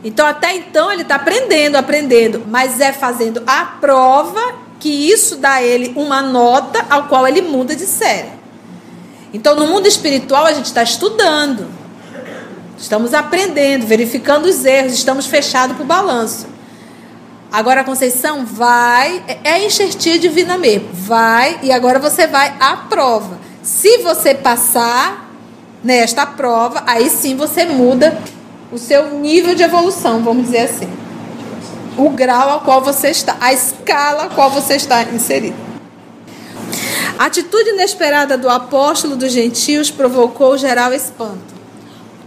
Então, 0.03 0.25
até 0.25 0.55
então, 0.55 0.91
ele 0.91 1.03
está 1.03 1.13
aprendendo, 1.13 1.75
aprendendo, 1.75 2.43
mas 2.47 2.79
é 2.79 2.91
fazendo 2.91 3.43
a 3.45 3.65
prova 3.65 4.55
que 4.79 4.89
isso 4.89 5.35
dá 5.35 5.51
a 5.53 5.63
ele 5.63 5.93
uma 5.95 6.19
nota 6.19 6.87
ao 6.89 7.03
qual 7.03 7.27
ele 7.27 7.43
muda 7.43 7.75
de 7.75 7.85
série. 7.85 8.31
Então, 9.31 9.55
no 9.55 9.67
mundo 9.67 9.85
espiritual, 9.85 10.47
a 10.47 10.53
gente 10.53 10.65
está 10.65 10.81
estudando, 10.81 11.67
estamos 12.79 13.13
aprendendo, 13.13 13.85
verificando 13.85 14.45
os 14.45 14.65
erros, 14.65 14.93
estamos 14.93 15.27
fechados 15.27 15.75
para 15.75 15.83
o 15.83 15.87
balanço. 15.87 16.56
Agora 17.51 17.81
a 17.81 17.83
Conceição 17.83 18.45
vai, 18.45 19.23
é, 19.27 19.51
é 19.51 19.65
enxertia 19.65 20.19
divina 20.19 20.57
mesmo, 20.57 20.89
vai 20.91 21.59
e 21.63 21.71
agora 21.71 21.97
você 21.97 22.27
vai 22.27 22.53
à 22.59 22.75
prova. 22.75 23.39
Se 23.63 23.99
você 23.99 24.35
passar 24.35 25.31
nesta 25.83 26.25
prova, 26.25 26.83
aí 26.85 27.09
sim 27.09 27.35
você 27.35 27.65
muda 27.65 28.17
o 28.71 28.77
seu 28.77 29.11
nível 29.19 29.55
de 29.55 29.63
evolução, 29.63 30.21
vamos 30.23 30.45
dizer 30.45 30.69
assim. 30.69 30.89
O 31.97 32.09
grau 32.09 32.49
ao 32.49 32.61
qual 32.61 32.81
você 32.81 33.09
está, 33.09 33.37
a 33.39 33.53
escala 33.53 34.23
a 34.23 34.29
qual 34.29 34.49
você 34.49 34.75
está 34.75 35.03
inserido. 35.03 35.55
A 37.17 37.25
atitude 37.25 37.71
inesperada 37.71 38.37
do 38.37 38.47
apóstolo 38.47 39.15
dos 39.15 39.31
gentios 39.31 39.89
provocou 39.89 40.57
geral 40.57 40.93
espanto. 40.93 41.55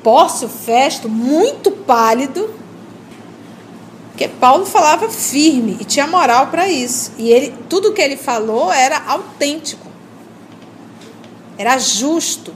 Pórcio 0.02 0.48
Festo, 0.48 1.08
muito 1.08 1.70
pálido, 1.70 2.50
porque 4.20 4.36
Paulo 4.36 4.66
falava 4.66 5.08
firme 5.08 5.78
e 5.80 5.84
tinha 5.86 6.06
moral 6.06 6.48
para 6.48 6.68
isso. 6.68 7.10
E 7.16 7.30
ele, 7.30 7.54
tudo 7.70 7.94
que 7.94 8.02
ele 8.02 8.18
falou 8.18 8.70
era 8.70 9.02
autêntico. 9.06 9.86
Era 11.56 11.78
justo. 11.78 12.54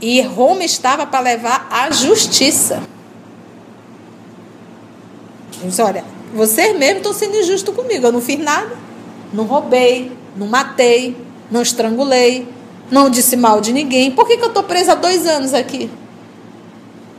E 0.00 0.22
Roma 0.22 0.64
estava 0.64 1.04
para 1.04 1.20
levar 1.20 1.68
a 1.70 1.90
justiça. 1.90 2.82
Ele 5.58 5.68
disse, 5.68 5.82
olha, 5.82 6.02
vocês 6.32 6.74
mesmos 6.74 6.96
estão 6.96 7.12
sendo 7.12 7.36
injustos 7.36 7.74
comigo. 7.74 8.06
Eu 8.06 8.12
não 8.12 8.22
fiz 8.22 8.38
nada. 8.38 8.74
Não 9.30 9.44
roubei, 9.44 10.10
não 10.34 10.46
matei, 10.46 11.14
não 11.50 11.60
estrangulei, 11.60 12.48
não 12.90 13.10
disse 13.10 13.36
mal 13.36 13.60
de 13.60 13.74
ninguém. 13.74 14.10
Por 14.10 14.26
que, 14.26 14.38
que 14.38 14.44
eu 14.44 14.48
estou 14.48 14.62
presa 14.62 14.92
há 14.92 14.94
dois 14.94 15.26
anos 15.26 15.52
aqui? 15.52 15.90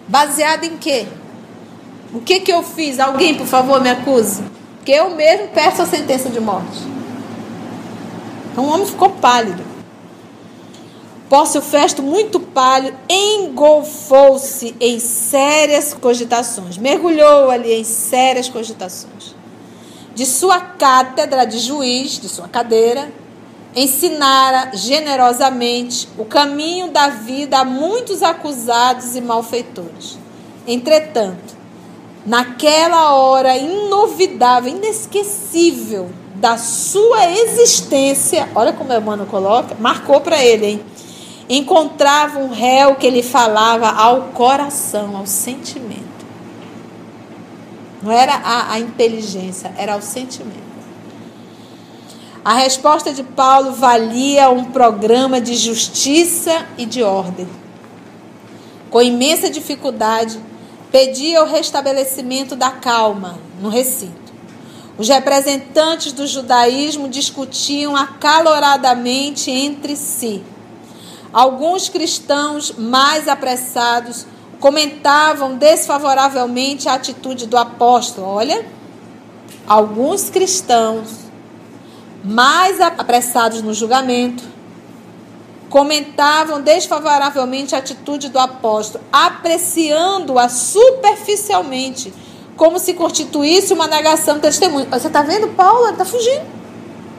Baseado 0.08 0.63
em 0.63 0.76
quê? 0.78 1.06
O 2.15 2.21
que, 2.21 2.39
que 2.39 2.51
eu 2.51 2.63
fiz? 2.63 2.97
Alguém, 2.97 3.36
por 3.36 3.45
favor, 3.45 3.82
me 3.82 3.89
acuse. 3.89 4.41
Porque 4.78 4.93
eu 4.93 5.13
mesmo 5.13 5.49
peço 5.49 5.82
a 5.82 5.86
sentença 5.86 6.30
de 6.30 6.39
morte. 6.39 6.80
Então 8.54 8.63
o 8.63 8.69
homem 8.69 8.88
ficou 8.88 9.10
pálido. 9.10 9.62
Pórcio 11.28 11.62
Festo, 11.62 12.01
muito 12.01 12.39
pálido, 12.39 12.95
engolfou-se 13.10 14.73
em 14.80 14.97
sérias 14.97 15.93
cogitações. 15.93 16.78
Mergulhou 16.78 17.51
ali 17.51 17.73
em 17.73 17.84
sérias 17.84 18.47
cogitações. 18.47 19.36
De 20.13 20.25
sua 20.25 20.62
cátedra 20.62 21.43
de 21.43 21.60
juiz, 21.60 22.17
de 22.17 22.30
sua 22.30 22.47
cadeira, 22.47 23.12
ensinara 23.75 24.71
generosamente 24.73 26.08
o 26.17 26.23
caminho 26.23 26.91
da 26.91 27.10
vida 27.10 27.60
a 27.60 27.65
muitos 27.65 28.23
acusados 28.23 29.17
e 29.17 29.21
malfeitores. 29.21 30.17
Entretanto, 30.65 31.64
naquela 32.26 33.14
hora 33.14 33.56
inovidável, 33.56 34.72
inesquecível 34.72 36.10
da 36.36 36.58
sua 36.58 37.32
existência, 37.32 38.50
olha 38.56 38.74
como 38.74 38.92
Emmanuel 38.92 39.28
coloca, 39.28 39.76
marcou 39.80 40.20
para 40.22 40.44
ele, 40.44 40.66
hein? 40.66 40.86
Encontrava 41.48 42.40
um 42.40 42.50
réu 42.50 42.96
que 42.96 43.06
ele 43.06 43.22
falava 43.22 43.90
ao 43.90 44.30
coração, 44.30 45.16
ao 45.16 45.28
sentimento. 45.28 46.04
Não 48.02 48.12
era 48.12 48.34
a, 48.36 48.74
a 48.74 48.80
inteligência, 48.80 49.72
era 49.78 49.96
o 49.96 50.02
sentimento. 50.02 50.66
A 52.44 52.54
resposta 52.54 53.12
de 53.12 53.24
Paulo 53.24 53.72
valia 53.72 54.50
um 54.50 54.66
programa 54.66 55.42
de 55.42 55.56
justiça 55.56 56.66
e 56.78 56.86
de 56.86 57.02
ordem. 57.02 57.48
Com 58.90 59.02
imensa 59.02 59.50
dificuldade, 59.50 60.40
pedia 60.95 61.43
o 61.43 61.45
restabelecimento 61.45 62.55
da 62.55 62.71
calma 62.71 63.38
no 63.60 63.67
recinto. 63.67 64.34
Os 64.97 65.10
representantes 65.10 66.13
do 66.13 66.25
judaísmo 66.25 67.10
discutiam 67.10 67.97
acaloradamente 67.97 69.51
entre 69.51 69.97
si. 69.97 70.41
Alguns 71.34 71.89
cristãos 71.89 72.71
mais 72.77 73.27
apressados 73.27 74.25
comentavam 74.58 75.58
desfavoravelmente 75.58 76.88
a 76.88 76.93
atitude 76.93 77.45
do 77.45 77.58
apóstolo. 77.58 78.27
Olha, 78.27 78.65
alguns 79.67 80.29
cristãos 80.29 81.10
mais 82.23 82.79
apressados 82.79 83.62
no 83.62 83.73
julgamento 83.73 84.45
comentavam 85.76 86.62
desfavoravelmente 86.62 87.76
a 87.76 87.80
atitude 87.80 88.30
do 88.30 88.40
apóstolo, 88.40 89.04
apreciando-a 89.12 90.48
superficialmente, 90.48 92.14
como 92.56 92.80
se 92.80 92.94
constituísse 92.94 93.74
uma 93.74 93.86
negação 93.86 94.36
de 94.36 94.44
testemunho. 94.44 94.88
Você 94.90 95.08
está 95.08 95.22
vendo 95.22 95.50
Paulo? 95.50 95.90
Está 95.90 96.06
fugindo. 96.06 96.46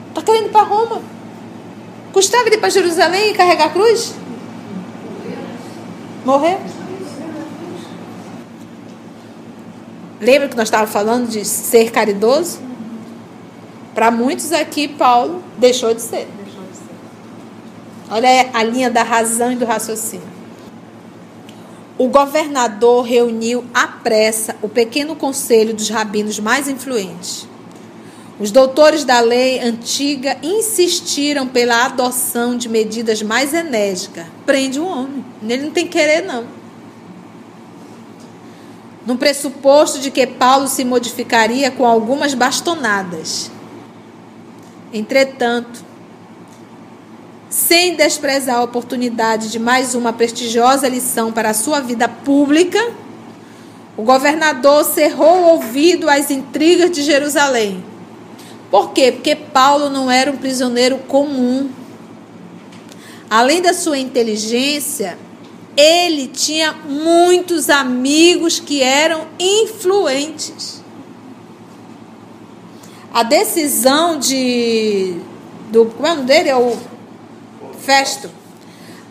Está 0.09 0.23
querendo 0.23 0.47
ir 0.47 0.49
para 0.49 0.63
Roma. 0.63 1.03
Custava 2.11 2.49
ir 2.49 2.57
para 2.57 2.69
Jerusalém 2.69 3.29
e 3.29 3.33
carregar 3.35 3.67
a 3.67 3.69
cruz? 3.69 4.15
Morrer? 6.25 6.57
Lembra 10.19 10.49
que 10.49 10.55
nós 10.55 10.67
estávamos 10.67 10.91
falando 10.91 11.27
de 11.29 11.45
ser 11.45 11.91
caridoso? 11.91 12.59
Para 13.93 14.09
muitos 14.09 14.51
aqui, 14.51 14.87
Paulo 14.87 15.43
deixou 15.59 15.93
de 15.93 16.01
ser. 16.01 16.36
Olha 18.09 18.49
a 18.53 18.63
linha 18.63 18.89
da 18.89 19.03
razão 19.03 19.51
e 19.51 19.55
do 19.55 19.65
raciocínio. 19.65 20.37
O 21.97 22.07
governador 22.07 23.03
reuniu 23.03 23.65
à 23.73 23.87
pressa 23.87 24.55
o 24.61 24.69
pequeno 24.69 25.15
conselho 25.15 25.73
dos 25.73 25.89
rabinos 25.89 26.39
mais 26.39 26.67
influentes. 26.67 27.47
Os 28.39 28.51
doutores 28.51 29.03
da 29.03 29.19
lei 29.19 29.59
antiga 29.59 30.37
insistiram 30.43 31.47
pela 31.47 31.85
adoção 31.85 32.55
de 32.55 32.69
medidas 32.69 33.23
mais 33.23 33.51
enérgicas. 33.51 34.25
Prende 34.45 34.79
o 34.79 34.85
homem. 34.85 35.25
Ele 35.41 35.63
não 35.63 35.71
tem 35.71 35.87
querer, 35.87 36.21
não. 36.21 36.45
No 39.07 39.17
pressuposto 39.17 39.99
de 39.99 40.11
que 40.11 40.27
Paulo 40.27 40.67
se 40.67 40.85
modificaria 40.85 41.71
com 41.71 41.85
algumas 41.85 42.35
bastonadas. 42.35 43.49
Entretanto, 44.93 45.83
sem 47.49 47.95
desprezar 47.95 48.57
a 48.57 48.63
oportunidade 48.63 49.49
de 49.49 49.59
mais 49.59 49.95
uma 49.95 50.11
prestigiosa 50.11 50.87
lição 50.87 51.31
para 51.31 51.51
a 51.51 51.53
sua 51.53 51.79
vida 51.79 52.07
pública, 52.07 52.79
o 53.95 54.03
governador 54.03 54.83
cerrou 54.83 55.41
o 55.41 55.47
ouvido 55.53 56.09
às 56.09 56.29
intrigas 56.29 56.91
de 56.91 57.01
Jerusalém. 57.01 57.83
Por 58.69 58.91
quê? 58.91 59.11
Porque 59.11 59.35
Paulo 59.35 59.89
não 59.89 60.11
era 60.11 60.29
um 60.29 60.37
prisioneiro 60.37 60.97
comum. 60.99 61.69
Além 63.29 63.61
da 63.61 63.73
sua 63.73 63.97
inteligência, 63.97 65.17
ele 65.75 66.27
tinha 66.27 66.73
muitos 66.73 67.69
amigos 67.69 68.59
que 68.59 68.81
eram 68.81 69.27
influentes. 69.39 70.83
A 73.13 73.23
decisão 73.23 74.19
de 74.19 75.15
do 75.71 75.85
como 75.85 76.07
é 76.07 76.11
o 76.11 76.15
nome 76.15 76.27
dele 76.27 76.49
é 76.49 76.55
o 76.55 76.77
Festo. 77.87 78.29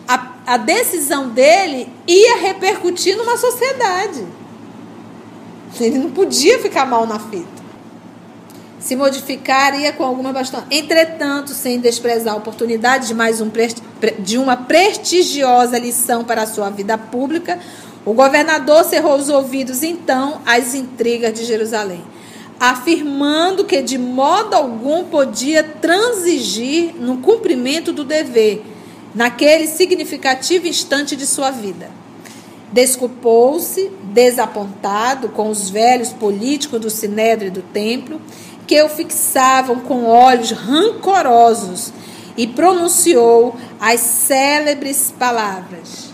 A, 0.07 0.33
a 0.45 0.57
decisão 0.57 1.29
dele 1.29 1.91
ia 2.07 2.37
repercutir 2.37 3.17
numa 3.17 3.35
sociedade. 3.35 4.23
Ele 5.79 5.97
não 5.97 6.11
podia 6.11 6.59
ficar 6.59 6.85
mal 6.85 7.07
na 7.07 7.17
fita. 7.17 7.57
Se 8.79 8.95
modificaria 8.95 9.91
com 9.93 10.03
alguma 10.03 10.31
bastante. 10.31 10.67
Entretanto, 10.69 11.49
sem 11.53 11.79
desprezar 11.79 12.35
a 12.35 12.37
oportunidade 12.37 13.07
de 13.07 13.15
mais 13.15 13.41
um 13.41 13.49
de 14.19 14.37
uma 14.37 14.55
prestigiosa 14.55 15.79
lição 15.79 16.23
para 16.23 16.43
a 16.43 16.47
sua 16.47 16.69
vida 16.69 16.99
pública, 16.99 17.59
o 18.05 18.13
governador 18.13 18.83
cerrou 18.83 19.17
os 19.17 19.27
ouvidos 19.27 19.81
então 19.81 20.39
às 20.45 20.75
intrigas 20.75 21.33
de 21.33 21.45
Jerusalém 21.45 22.05
afirmando 22.59 23.65
que 23.65 23.81
de 23.81 23.97
modo 23.97 24.55
algum 24.55 25.05
podia 25.05 25.63
transigir 25.63 26.95
no 26.95 27.17
cumprimento 27.17 27.93
do 27.93 28.03
dever, 28.03 28.63
naquele 29.13 29.67
significativo 29.67 30.67
instante 30.67 31.15
de 31.15 31.25
sua 31.25 31.51
vida. 31.51 31.89
Desculpou-se, 32.71 33.91
desapontado 34.03 35.29
com 35.29 35.49
os 35.49 35.69
velhos 35.69 36.09
políticos 36.09 36.81
do 36.81 36.89
Sinédrio 36.89 37.47
e 37.47 37.51
do 37.51 37.61
Templo, 37.61 38.19
que 38.65 38.81
o 38.83 38.89
fixavam 38.89 39.79
com 39.79 40.05
olhos 40.05 40.51
rancorosos, 40.51 41.93
e 42.35 42.45
pronunciou 42.45 43.55
as 43.79 43.99
célebres 43.99 45.11
palavras: 45.17 46.11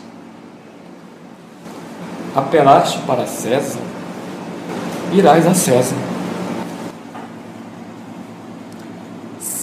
Apelaste 2.33 2.99
para 2.99 3.27
César, 3.27 3.81
irás 5.11 5.45
a 5.45 5.53
César 5.53 6.12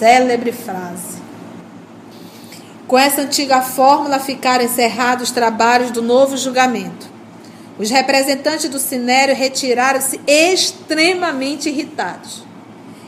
Célebre 0.01 0.51
frase. 0.51 1.19
Com 2.89 2.99
essa 2.99 3.21
antiga 3.21 3.61
fórmula 3.61 4.19
ficaram 4.19 4.65
encerrados 4.65 5.25
os 5.25 5.31
trabalhos 5.31 5.91
do 5.91 6.01
novo 6.01 6.39
julgamento. 6.39 7.07
Os 7.79 7.91
representantes 7.91 8.71
do 8.71 8.79
Sinério 8.79 9.37
retiraram-se 9.37 10.19
extremamente 10.27 11.69
irritados, 11.69 12.43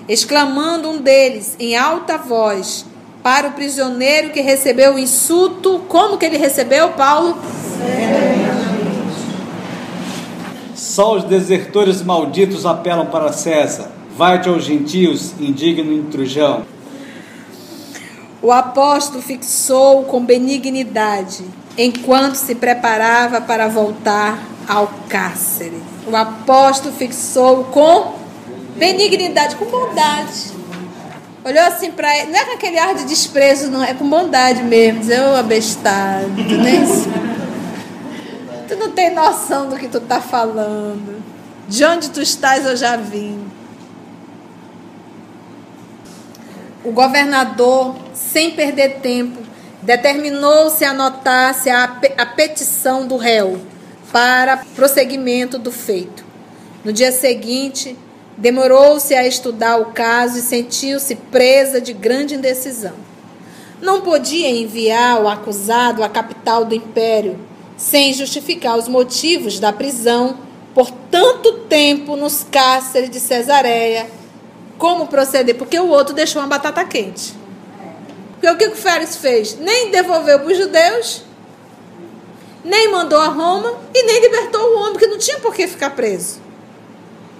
exclamando 0.06 0.90
um 0.90 1.00
deles 1.00 1.56
em 1.58 1.74
alta 1.74 2.18
voz 2.18 2.84
para 3.22 3.48
o 3.48 3.52
prisioneiro 3.52 4.28
que 4.28 4.42
recebeu 4.42 4.96
o 4.96 4.98
insulto. 4.98 5.78
Como 5.88 6.18
que 6.18 6.26
ele 6.26 6.36
recebeu, 6.36 6.90
Paulo? 6.90 7.38
Só 10.74 11.16
os 11.16 11.24
desertores 11.24 12.02
malditos 12.02 12.66
apelam 12.66 13.06
para 13.06 13.32
César. 13.32 13.90
Vai-te 14.14 14.50
aos 14.50 14.62
gentios, 14.62 15.32
indigno 15.40 15.90
intrujão. 15.90 16.70
O 18.42 18.50
apóstolo 18.50 19.22
fixou 19.22 20.02
com 20.02 20.24
benignidade, 20.24 21.44
enquanto 21.78 22.34
se 22.34 22.56
preparava 22.56 23.40
para 23.40 23.68
voltar 23.68 24.36
ao 24.68 24.90
cárcere. 25.08 25.80
O 26.06 26.16
apóstolo 26.16 26.92
fixou 26.92 27.62
com 27.64 28.14
benignidade, 28.76 29.54
com 29.54 29.66
bondade. 29.66 30.50
Olhou 31.44 31.64
assim 31.64 31.92
para 31.92 32.18
ele, 32.18 32.32
não 32.32 32.38
é 32.40 32.44
com 32.44 32.52
aquele 32.54 32.78
ar 32.78 32.96
de 32.96 33.04
desprezo, 33.04 33.70
não, 33.70 33.82
é 33.82 33.94
com 33.94 34.08
bondade 34.08 34.64
mesmo. 34.64 34.98
Dizer, 34.98 35.20
ô 35.20 35.32
oh, 35.32 35.36
abestado, 35.36 36.32
nem 36.36 36.82
Tu 38.66 38.76
não 38.76 38.90
tem 38.90 39.14
noção 39.14 39.68
do 39.68 39.76
que 39.76 39.86
tu 39.86 40.00
tá 40.00 40.20
falando. 40.20 41.22
De 41.68 41.84
onde 41.84 42.10
tu 42.10 42.20
estás 42.20 42.66
eu 42.66 42.76
já 42.76 42.96
vim. 42.96 43.38
O 46.84 46.90
governador 46.90 47.94
sem 48.32 48.52
perder 48.52 49.00
tempo, 49.00 49.38
determinou-se 49.82 50.82
anotar-se 50.84 51.68
a, 51.68 51.84
a 52.16 52.24
petição 52.24 53.06
do 53.06 53.18
réu 53.18 53.60
para 54.10 54.64
prosseguimento 54.74 55.58
do 55.58 55.70
feito. 55.70 56.24
No 56.82 56.92
dia 56.92 57.12
seguinte, 57.12 57.96
demorou-se 58.36 59.14
a 59.14 59.26
estudar 59.26 59.76
o 59.76 59.92
caso 59.92 60.38
e 60.38 60.42
sentiu-se 60.42 61.14
presa 61.14 61.78
de 61.78 61.92
grande 61.92 62.34
indecisão. 62.34 62.94
Não 63.82 64.00
podia 64.00 64.48
enviar 64.48 65.20
o 65.20 65.28
acusado 65.28 66.02
à 66.02 66.08
capital 66.08 66.64
do 66.64 66.74
império 66.74 67.38
sem 67.76 68.14
justificar 68.14 68.78
os 68.78 68.88
motivos 68.88 69.58
da 69.58 69.72
prisão 69.72 70.38
por 70.74 70.90
tanto 71.10 71.52
tempo 71.68 72.16
nos 72.16 72.46
cárceres 72.50 73.10
de 73.10 73.20
Cesareia. 73.20 74.08
Como 74.78 75.06
proceder? 75.06 75.56
Porque 75.56 75.78
o 75.78 75.88
outro 75.88 76.14
deixou 76.14 76.40
uma 76.40 76.48
batata 76.48 76.84
quente. 76.84 77.41
Porque 78.42 78.66
o 78.66 78.70
que 78.70 78.74
o 78.74 78.76
Félix 78.76 79.14
fez? 79.14 79.56
Nem 79.56 79.92
devolveu 79.92 80.40
para 80.40 80.50
os 80.50 80.58
judeus, 80.58 81.22
nem 82.64 82.90
mandou 82.90 83.20
a 83.20 83.28
Roma 83.28 83.72
e 83.94 84.02
nem 84.02 84.20
libertou 84.20 84.60
o 84.60 84.80
homem, 84.80 84.96
que 84.96 85.06
não 85.06 85.16
tinha 85.16 85.38
por 85.38 85.54
que 85.54 85.68
ficar 85.68 85.90
preso. 85.90 86.40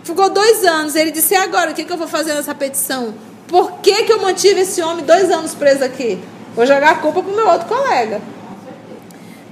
Ficou 0.05 0.31
dois 0.31 0.65
anos. 0.65 0.95
Ele 0.95 1.11
disse: 1.11 1.35
e 1.35 1.37
agora, 1.37 1.73
o 1.73 1.75
que, 1.75 1.85
que 1.85 1.93
eu 1.93 1.97
vou 1.97 2.07
fazer 2.07 2.35
nessa 2.35 2.55
petição? 2.55 3.15
Por 3.49 3.81
que, 3.81 4.05
que 4.05 4.13
eu 4.13 4.21
mantive 4.21 4.61
esse 4.61 4.81
homem 4.81 5.05
dois 5.05 5.29
anos 5.29 5.55
preso 5.55 5.83
aqui? 5.83 6.23
Vou 6.55 6.65
jogar 6.65 6.93
a 6.93 6.95
culpa 6.95 7.21
para 7.21 7.33
o 7.33 7.35
meu 7.35 7.49
outro 7.49 7.67
colega. 7.67 8.23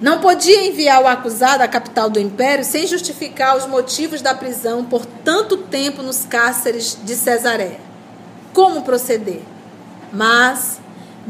Não 0.00 0.20
podia 0.20 0.68
enviar 0.68 1.02
o 1.02 1.08
acusado 1.08 1.64
à 1.64 1.68
capital 1.68 2.08
do 2.08 2.20
império 2.20 2.64
sem 2.64 2.86
justificar 2.86 3.56
os 3.56 3.66
motivos 3.66 4.22
da 4.22 4.36
prisão 4.36 4.84
por 4.84 5.04
tanto 5.04 5.56
tempo 5.56 6.00
nos 6.00 6.24
cárceres 6.24 6.96
de 7.02 7.16
Cesareia. 7.16 7.80
Como 8.52 8.82
proceder? 8.82 9.42
Mas 10.12 10.79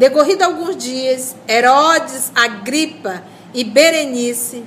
Decorrido 0.00 0.44
alguns 0.44 0.78
dias, 0.78 1.36
Herodes, 1.46 2.32
Agripa 2.34 3.22
e 3.52 3.62
Berenice 3.62 4.64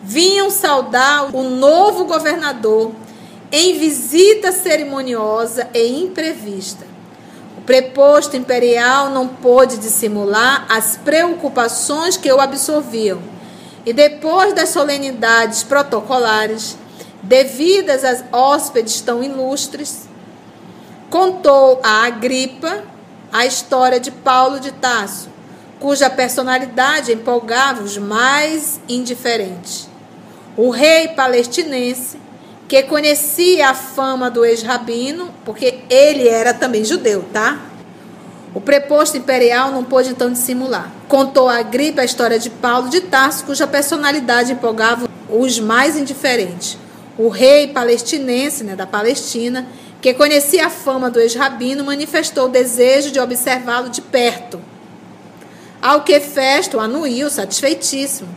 vinham 0.00 0.48
saudar 0.48 1.34
o 1.34 1.42
novo 1.42 2.04
governador 2.04 2.92
em 3.50 3.76
visita 3.80 4.52
cerimoniosa 4.52 5.68
e 5.74 6.04
imprevista. 6.04 6.86
O 7.58 7.62
preposto 7.62 8.36
imperial 8.36 9.10
não 9.10 9.26
pôde 9.26 9.76
dissimular 9.78 10.66
as 10.68 10.96
preocupações 10.96 12.16
que 12.16 12.30
o 12.30 12.40
absorviam, 12.40 13.20
e 13.84 13.92
depois 13.92 14.52
das 14.52 14.68
solenidades 14.68 15.64
protocolares, 15.64 16.78
devidas 17.24 18.04
às 18.04 18.22
hóspedes 18.30 19.00
tão 19.00 19.20
ilustres, 19.20 20.08
contou 21.10 21.80
a 21.82 22.04
Agripa 22.04 22.94
a 23.32 23.46
história 23.46 24.00
de 24.00 24.10
Paulo 24.10 24.60
de 24.60 24.72
Tasso, 24.72 25.28
cuja 25.78 26.08
personalidade 26.08 27.12
empolgava 27.12 27.82
os 27.82 27.98
mais 27.98 28.80
indiferentes. 28.88 29.88
O 30.56 30.70
rei 30.70 31.08
palestinense, 31.08 32.18
que 32.66 32.82
conhecia 32.82 33.70
a 33.70 33.74
fama 33.74 34.30
do 34.30 34.44
ex-rabino, 34.44 35.32
porque 35.44 35.80
ele 35.88 36.28
era 36.28 36.54
também 36.54 36.84
judeu, 36.84 37.24
tá? 37.32 37.60
O 38.54 38.60
preposto 38.60 39.18
imperial 39.18 39.70
não 39.70 39.84
pôde 39.84 40.08
então 40.08 40.32
dissimular. 40.32 40.90
Contou 41.08 41.46
a 41.48 41.60
gripe 41.60 42.00
a 42.00 42.04
história 42.04 42.38
de 42.38 42.48
Paulo 42.48 42.88
de 42.88 43.02
Tarso, 43.02 43.44
cuja 43.44 43.66
personalidade 43.66 44.52
empolgava 44.52 45.06
os 45.28 45.60
mais 45.60 45.94
indiferentes. 45.94 46.78
O 47.18 47.28
rei 47.28 47.68
palestinense, 47.68 48.64
né, 48.64 48.74
da 48.74 48.86
Palestina, 48.86 49.66
que 50.06 50.14
conhecia 50.14 50.66
a 50.66 50.70
fama 50.70 51.10
do 51.10 51.18
ex-rabino, 51.18 51.82
manifestou 51.82 52.44
o 52.44 52.48
desejo 52.48 53.10
de 53.10 53.18
observá-lo 53.18 53.90
de 53.90 54.00
perto. 54.00 54.60
Ao 55.82 56.02
que 56.02 56.20
Festo 56.20 56.78
anuiu, 56.78 57.28
satisfeitíssimo, 57.28 58.28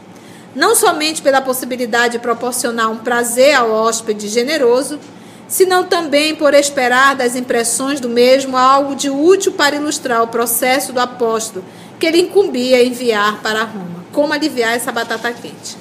não 0.55 0.75
somente 0.75 1.21
pela 1.21 1.43
possibilidade 1.43 2.13
de 2.13 2.19
proporcionar 2.23 2.89
um 2.89 2.97
prazer 2.97 3.53
ao 3.53 3.69
hóspede 3.69 4.27
generoso, 4.29 4.99
senão 5.47 5.83
também 5.83 6.33
por 6.33 6.55
esperar 6.55 7.15
das 7.15 7.35
impressões 7.35 7.99
do 7.99 8.09
mesmo 8.09 8.57
algo 8.57 8.95
de 8.95 9.11
útil 9.11 9.51
para 9.51 9.75
ilustrar 9.75 10.23
o 10.23 10.27
processo 10.27 10.91
do 10.91 10.99
apóstolo 10.99 11.63
que 11.99 12.07
ele 12.07 12.21
incumbia 12.21 12.83
enviar 12.83 13.43
para 13.43 13.61
Roma. 13.61 14.03
Como 14.11 14.33
aliviar 14.33 14.75
essa 14.75 14.91
batata 14.91 15.31
quente? 15.31 15.77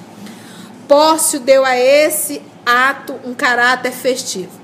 Pórcio 0.86 1.40
deu 1.40 1.64
a 1.64 1.74
esse 1.78 2.42
ato 2.66 3.18
um 3.24 3.32
caráter 3.32 3.92
festivo. 3.92 4.57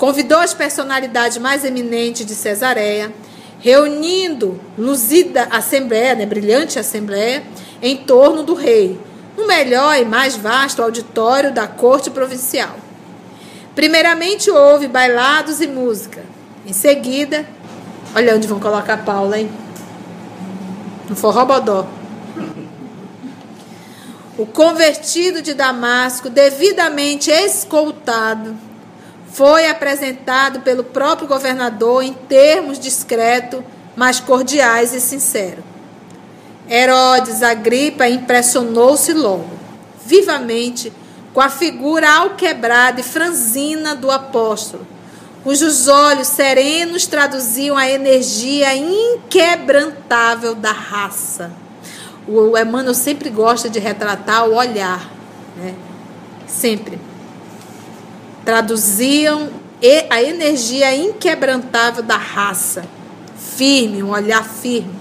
Convidou 0.00 0.38
as 0.38 0.54
personalidades 0.54 1.36
mais 1.36 1.62
eminentes 1.62 2.24
de 2.24 2.34
Cesareia, 2.34 3.12
reunindo 3.58 4.58
luzida 4.78 5.46
assembleia, 5.50 6.14
né, 6.14 6.24
brilhante 6.24 6.78
assembleia, 6.78 7.42
em 7.82 7.98
torno 7.98 8.42
do 8.42 8.54
rei, 8.54 8.98
no 9.36 9.46
melhor 9.46 9.98
e 9.98 10.06
mais 10.06 10.34
vasto 10.34 10.82
auditório 10.82 11.52
da 11.52 11.68
corte 11.68 12.08
provincial. 12.08 12.76
Primeiramente 13.74 14.50
houve 14.50 14.88
bailados 14.88 15.60
e 15.60 15.66
música. 15.66 16.22
Em 16.66 16.72
seguida, 16.72 17.46
olha 18.16 18.34
onde 18.34 18.48
vão 18.48 18.58
colocar 18.58 19.04
Paula, 19.04 19.38
hein? 19.38 19.50
No 21.10 21.14
forrobodó. 21.14 21.86
O 24.38 24.46
convertido 24.46 25.42
de 25.42 25.52
Damasco, 25.52 26.30
devidamente 26.30 27.30
escoltado, 27.30 28.69
foi 29.32 29.68
apresentado 29.68 30.60
pelo 30.60 30.82
próprio 30.82 31.28
governador 31.28 32.02
em 32.02 32.12
termos 32.12 32.78
discretos, 32.78 33.62
mas 33.96 34.18
cordiais 34.20 34.92
e 34.92 35.00
sinceros. 35.00 35.64
Herodes 36.68 37.42
Agripa 37.42 38.08
impressionou-se 38.08 39.12
logo, 39.12 39.50
vivamente, 40.04 40.92
com 41.32 41.40
a 41.40 41.48
figura 41.48 42.10
alquebrada 42.10 43.00
e 43.00 43.04
franzina 43.04 43.94
do 43.94 44.10
apóstolo, 44.10 44.86
cujos 45.44 45.88
olhos 45.88 46.28
serenos 46.28 47.06
traduziam 47.06 47.76
a 47.76 47.88
energia 47.88 48.74
inquebrantável 48.74 50.54
da 50.54 50.72
raça. 50.72 51.52
O 52.26 52.56
Emmanuel 52.56 52.94
sempre 52.94 53.30
gosta 53.30 53.68
de 53.68 53.78
retratar 53.78 54.48
o 54.48 54.54
olhar, 54.54 55.10
né? 55.56 55.74
sempre 56.46 57.09
traduziam 58.44 59.50
a 60.10 60.22
energia 60.22 60.94
inquebrantável 60.94 62.02
da 62.02 62.16
raça, 62.16 62.84
firme, 63.36 64.02
um 64.02 64.10
olhar 64.10 64.44
firme. 64.44 65.00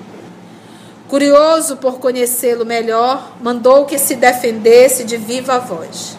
Curioso 1.08 1.78
por 1.78 2.00
conhecê-lo 2.00 2.66
melhor, 2.66 3.36
mandou 3.42 3.86
que 3.86 3.98
se 3.98 4.16
defendesse 4.16 5.04
de 5.04 5.18
viva 5.18 5.58
voz. 5.60 6.16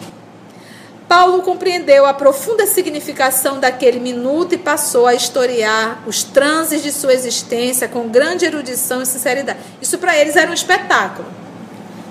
Paulo 1.07 1.41
compreendeu 1.41 2.05
a 2.05 2.13
profunda 2.13 2.65
significação 2.65 3.59
daquele 3.59 3.99
minuto 3.99 4.53
e 4.53 4.57
passou 4.57 5.07
a 5.07 5.13
historiar 5.13 6.03
os 6.07 6.23
transes 6.23 6.81
de 6.81 6.91
sua 6.91 7.13
existência 7.13 7.87
com 7.87 8.07
grande 8.07 8.45
erudição 8.45 9.01
e 9.01 9.05
sinceridade. 9.05 9.59
Isso 9.81 9.97
para 9.97 10.17
eles 10.17 10.35
era 10.35 10.49
um 10.49 10.53
espetáculo. 10.53 11.27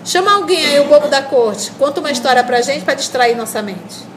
Chama 0.04 0.32
alguém 0.32 0.64
aí, 0.66 0.80
o 0.80 0.84
bobo 0.84 1.08
da 1.08 1.22
corte, 1.22 1.70
conta 1.78 2.00
uma 2.00 2.10
história 2.10 2.42
para 2.42 2.60
gente 2.60 2.84
para 2.84 2.94
distrair 2.94 3.34
nossa 3.34 3.62
mente. 3.62 4.10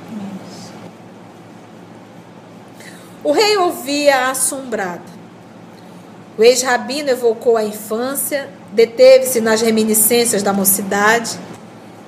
O 3.23 3.31
rei 3.31 3.55
ouvia 3.55 4.29
assombrado. 4.29 5.09
O 6.37 6.43
ex-rabino 6.43 7.09
evocou 7.09 7.55
a 7.55 7.63
infância, 7.63 8.49
deteve-se 8.73 9.39
nas 9.39 9.61
reminiscências 9.61 10.43
da 10.43 10.51
mocidade, 10.51 11.39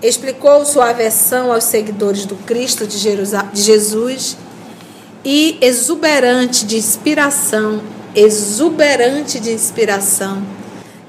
explicou 0.01 0.65
sua 0.65 0.89
aversão 0.89 1.53
aos 1.53 1.63
seguidores 1.63 2.25
do 2.25 2.35
Cristo 2.35 2.85
de, 2.85 2.99
de 2.99 3.61
Jesus 3.61 4.35
e, 5.23 5.57
exuberante 5.61 6.65
de 6.65 6.75
inspiração, 6.75 7.81
exuberante 8.13 9.39
de 9.39 9.53
inspiração, 9.53 10.43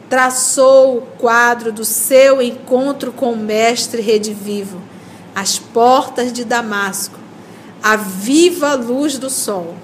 traçou 0.09 0.99
o 0.99 1.03
quadro 1.19 1.73
do 1.73 1.85
seu 1.85 2.41
encontro 2.41 3.11
com 3.11 3.33
o 3.33 3.37
Mestre 3.37 4.01
redivivo, 4.01 4.81
as 5.35 5.59
portas 5.59 6.33
de 6.33 6.45
Damasco, 6.45 7.19
a 7.83 7.97
viva 7.97 8.75
luz 8.75 9.19
do 9.19 9.29
sol. 9.29 9.75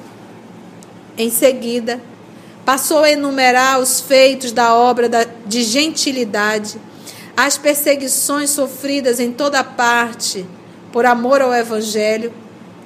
Em 1.17 1.31
seguida, 1.31 2.01
passou 2.65 3.01
a 3.01 3.11
enumerar 3.11 3.81
os 3.81 4.01
feitos 4.01 4.53
da 4.53 4.75
obra 4.75 5.09
de 5.47 5.63
gentilidade, 5.63 6.81
as 7.37 7.59
perseguições 7.59 8.51
sofridas 8.51 9.21
em 9.21 9.33
toda 9.33 9.63
parte 9.63 10.47
por 10.91 11.05
amor 11.05 11.41
ao 11.41 11.53
Evangelho, 11.53 12.33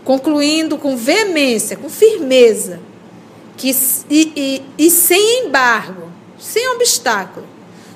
concluindo 0.05 0.79
com 0.79 0.97
veemência, 0.97 1.77
com 1.77 1.89
firmeza, 1.89 2.81
que, 3.57 3.71
e, 4.09 4.33
e, 4.37 4.87
e 4.87 4.91
sem 4.91 5.47
embargo, 5.47 6.11
sem 6.39 6.69
obstáculo, 6.71 7.47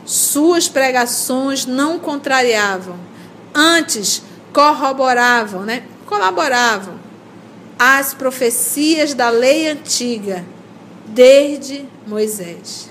suas 0.05 0.69
pregações 0.69 1.67
não 1.67 1.99
contrariavam, 1.99 2.97
antes 3.55 4.23
corroboravam, 4.53 5.63
né? 5.63 5.85
colaboravam 6.07 7.00
as 7.83 8.13
profecias 8.13 9.15
da 9.15 9.31
lei 9.31 9.67
antiga 9.67 10.45
desde 11.07 11.89
Moisés. 12.07 12.91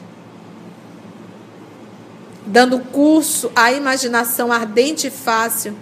Dando 2.44 2.80
curso 2.80 3.52
à 3.56 3.72
imaginação 3.72 4.52
ardente 4.52 5.06
e 5.06 5.12
fácil, 5.12 5.78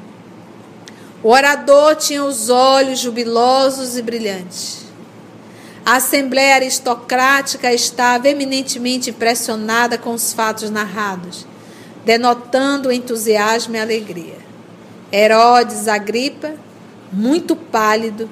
o 1.23 1.29
orador 1.29 1.95
tinha 1.95 2.21
os 2.21 2.49
olhos 2.49 2.99
jubilosos 2.99 3.95
e 3.95 4.01
brilhantes. 4.01 4.81
A 5.85 5.95
Assembleia 5.95 6.55
aristocrática 6.55 7.73
estava 7.73 8.27
eminentemente 8.27 9.11
impressionada 9.11 9.97
com 9.97 10.13
os 10.13 10.33
fatos 10.33 10.69
narrados, 10.69 11.47
denotando 12.03 12.91
entusiasmo 12.91 13.73
e 13.73 13.79
alegria. 13.79 14.37
Herodes 15.13 15.87
Agripa, 15.87 16.55
muito 17.09 17.55
pálido, 17.55 18.29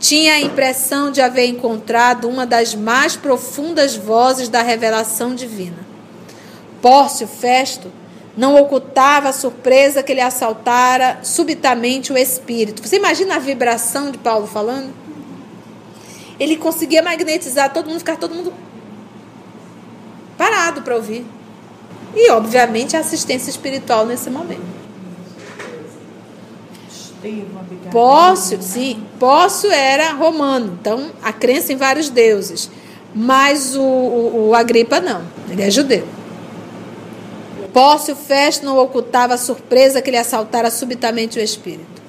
tinha 0.00 0.32
a 0.32 0.40
impressão 0.40 1.10
de 1.12 1.20
haver 1.20 1.46
encontrado 1.46 2.26
uma 2.26 2.46
das 2.46 2.74
mais 2.74 3.16
profundas 3.16 3.94
vozes 3.94 4.48
da 4.48 4.62
revelação 4.62 5.34
divina. 5.34 5.76
Pórcio 6.80 7.28
Festo 7.28 7.92
não 8.34 8.56
ocultava 8.58 9.28
a 9.28 9.32
surpresa 9.32 10.02
que 10.02 10.14
lhe 10.14 10.20
assaltara 10.20 11.20
subitamente 11.22 12.12
o 12.12 12.16
espírito. 12.16 12.80
Você 12.82 12.96
imagina 12.96 13.36
a 13.36 13.38
vibração 13.38 14.10
de 14.10 14.16
Paulo 14.16 14.46
falando? 14.46 14.90
Ele 16.38 16.56
conseguia 16.56 17.02
magnetizar 17.02 17.70
todo 17.70 17.88
mundo, 17.88 17.98
ficar 17.98 18.16
todo 18.16 18.34
mundo 18.34 18.54
parado 20.38 20.80
para 20.80 20.96
ouvir. 20.96 21.26
E, 22.16 22.30
obviamente, 22.30 22.96
a 22.96 23.00
assistência 23.00 23.50
espiritual 23.50 24.06
nesse 24.06 24.30
momento. 24.30 24.79
Pócio, 27.90 28.58
sim, 28.62 29.02
Pócio 29.18 29.70
era 29.70 30.12
romano, 30.12 30.78
então 30.80 31.10
a 31.22 31.32
crença 31.32 31.72
em 31.72 31.76
vários 31.76 32.08
deuses. 32.08 32.70
Mas 33.14 33.74
o, 33.76 33.82
o, 33.82 34.48
o 34.48 34.54
Agripa 34.54 35.00
não, 35.00 35.22
ele 35.50 35.62
é 35.62 35.70
judeu. 35.70 36.06
Pócio 37.72 38.16
Festo 38.16 38.64
não 38.64 38.78
ocultava 38.78 39.34
a 39.34 39.38
surpresa 39.38 40.02
que 40.02 40.10
lhe 40.10 40.16
assaltara 40.16 40.70
subitamente 40.70 41.38
o 41.38 41.42
espírito. 41.42 42.00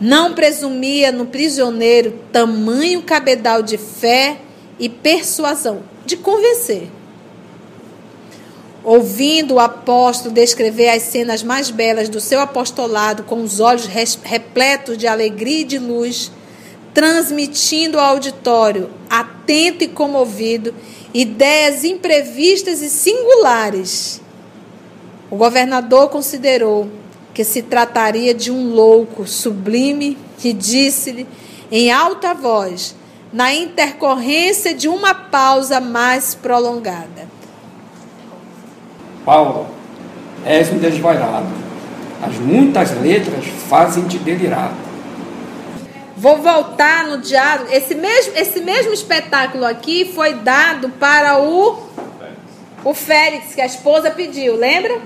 Não 0.00 0.34
presumia 0.34 1.12
no 1.12 1.26
prisioneiro 1.26 2.18
tamanho 2.32 3.02
cabedal 3.02 3.62
de 3.62 3.78
fé 3.78 4.38
e 4.78 4.88
persuasão, 4.88 5.82
de 6.04 6.16
convencer 6.16 6.90
ouvindo 8.84 9.54
o 9.54 9.60
apóstolo 9.60 10.34
descrever 10.34 10.88
as 10.88 11.02
cenas 11.02 11.42
mais 11.42 11.70
belas 11.70 12.08
do 12.08 12.20
seu 12.20 12.40
apostolado 12.40 13.22
com 13.22 13.42
os 13.42 13.60
olhos 13.60 13.86
repletos 14.22 14.98
de 14.98 15.06
alegria 15.06 15.60
e 15.60 15.64
de 15.64 15.78
luz, 15.78 16.32
transmitindo 16.92 17.98
ao 17.98 18.14
auditório, 18.14 18.90
atento 19.08 19.84
e 19.84 19.88
comovido, 19.88 20.74
ideias 21.14 21.84
imprevistas 21.84 22.82
e 22.82 22.90
singulares. 22.90 24.20
O 25.30 25.36
governador 25.36 26.08
considerou 26.10 26.88
que 27.32 27.44
se 27.44 27.62
trataria 27.62 28.34
de 28.34 28.50
um 28.50 28.74
louco 28.74 29.26
sublime 29.26 30.18
e 30.44 30.52
disse-lhe 30.52 31.26
em 31.70 31.90
alta 31.90 32.34
voz, 32.34 32.94
na 33.32 33.54
intercorrência 33.54 34.74
de 34.74 34.88
uma 34.88 35.14
pausa 35.14 35.80
mais 35.80 36.34
prolongada: 36.34 37.26
Paulo, 39.24 39.66
és 40.44 40.70
um 40.72 40.78
desvairado. 40.78 41.46
As 42.22 42.36
muitas 42.36 42.92
letras 43.00 43.44
fazem-te 43.68 44.18
delirar. 44.18 44.72
Vou 46.16 46.38
voltar 46.38 47.06
no 47.06 47.18
diálogo. 47.18 47.68
Esse 47.72 47.94
mesmo, 47.94 48.32
esse 48.36 48.60
mesmo 48.60 48.92
espetáculo 48.92 49.64
aqui 49.64 50.12
foi 50.14 50.34
dado 50.34 50.88
para 50.90 51.40
o, 51.40 51.82
o 52.84 52.94
Félix, 52.94 53.54
que 53.54 53.60
a 53.60 53.66
esposa 53.66 54.10
pediu, 54.10 54.56
lembra? 54.56 55.00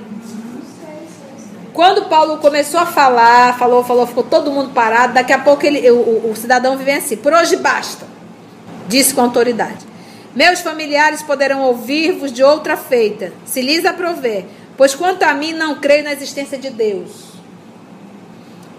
Quando 1.72 2.09
Paulo 2.09 2.38
começou 2.38 2.81
a 2.81 2.87
falar, 2.87 3.59
falou, 3.59 3.85
falou, 3.85 4.07
ficou 4.07 4.24
todo 4.24 4.50
mundo 4.50 4.70
parado. 4.70 5.12
Daqui 5.12 5.33
a 5.33 5.38
pouco 5.38 5.64
ele, 5.64 5.90
o, 5.90 5.96
o, 5.96 6.31
o 6.31 6.37
cidadão 6.37 6.76
vem 6.76 6.96
assim: 6.96 7.16
por 7.16 7.33
hoje 7.33 7.57
basta, 7.57 8.07
disse 8.88 9.14
com 9.14 9.20
autoridade. 9.20 9.87
Meus 10.37 10.61
familiares 10.61 11.22
poderão 11.22 11.62
ouvir-vos 11.62 12.31
de 12.31 12.44
outra 12.44 12.77
feita, 12.77 13.33
se 13.46 13.62
lhes 13.62 13.87
aprover, 13.87 14.44
pois 14.77 14.94
quanto 14.94 15.22
a 15.22 15.33
mim 15.33 15.55
não 15.55 15.77
creio 15.77 16.05
na 16.05 16.12
existência 16.12 16.59
de 16.59 16.68
Deus. 16.68 17.11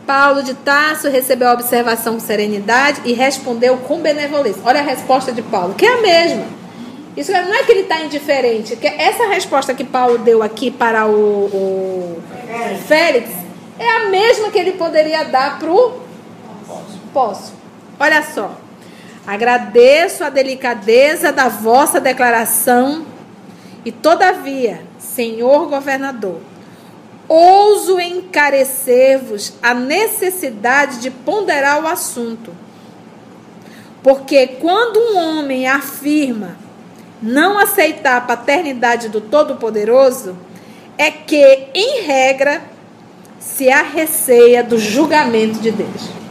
Paulo 0.06 0.44
de 0.44 0.54
Tarso 0.54 1.10
recebeu 1.10 1.50
a 1.50 1.54
observação 1.54 2.14
com 2.14 2.20
serenidade 2.20 3.02
e 3.06 3.12
respondeu 3.12 3.76
com 3.78 4.00
benevolência. 4.00 4.62
Olha 4.64 4.82
a 4.82 4.84
resposta 4.84 5.32
de 5.32 5.42
Paulo, 5.42 5.74
que 5.74 5.84
é 5.84 5.94
a 5.94 6.02
mesma. 6.02 6.46
Isso 7.18 7.32
não 7.32 7.56
é 7.56 7.64
que 7.64 7.72
ele 7.72 7.82
está 7.82 8.02
indiferente, 8.02 8.76
que 8.76 8.86
essa 8.86 9.28
resposta 9.28 9.74
que 9.74 9.84
Paulo 9.84 10.20
deu 10.20 10.44
aqui 10.44 10.70
para 10.70 11.08
o, 11.08 11.12
o 11.12 12.22
Félix 12.88 13.32
é 13.80 13.90
a 13.90 14.10
mesma 14.10 14.52
que 14.52 14.60
ele 14.60 14.74
poderia 14.74 15.24
dar 15.26 15.58
para 15.58 15.72
o 15.72 16.06
Posso. 17.12 17.52
Olha 18.00 18.22
só. 18.22 18.67
Agradeço 19.28 20.24
a 20.24 20.30
delicadeza 20.30 21.34
da 21.34 21.50
vossa 21.50 22.00
declaração 22.00 23.06
e, 23.84 23.92
todavia, 23.92 24.82
senhor 24.98 25.68
governador, 25.68 26.40
ouso 27.28 28.00
encarecer-vos 28.00 29.54
a 29.62 29.74
necessidade 29.74 31.00
de 31.00 31.12
ponderar 31.12 31.84
o 31.84 31.88
assunto. 31.88 32.56
Porque 34.02 34.48
quando 34.48 34.98
um 34.98 35.18
homem 35.18 35.68
afirma 35.68 36.56
não 37.22 37.60
aceitar 37.60 38.16
a 38.16 38.22
paternidade 38.22 39.10
do 39.10 39.20
Todo-Poderoso, 39.20 40.38
é 40.98 41.12
que, 41.12 41.68
em 41.74 42.04
regra, 42.04 42.62
se 43.38 43.70
arreceia 43.70 44.64
do 44.64 44.80
julgamento 44.80 45.60
de 45.60 45.72
Deus. 45.72 46.27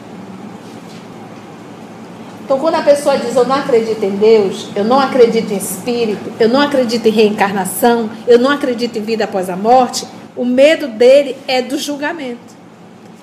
Então, 2.46 2.60
quando 2.60 2.76
a 2.76 2.82
pessoa 2.82 3.18
diz 3.18 3.34
eu 3.34 3.44
não 3.44 3.56
acredito 3.56 4.00
em 4.04 4.16
Deus, 4.16 4.68
eu 4.76 4.84
não 4.84 5.00
acredito 5.00 5.52
em 5.52 5.56
espírito, 5.56 6.32
eu 6.38 6.48
não 6.48 6.60
acredito 6.60 7.04
em 7.04 7.10
reencarnação, 7.10 8.08
eu 8.24 8.38
não 8.38 8.52
acredito 8.52 8.96
em 8.96 9.02
vida 9.02 9.24
após 9.24 9.50
a 9.50 9.56
morte, 9.56 10.06
o 10.36 10.44
medo 10.44 10.86
dele 10.86 11.36
é 11.48 11.60
do 11.60 11.76
julgamento, 11.76 12.54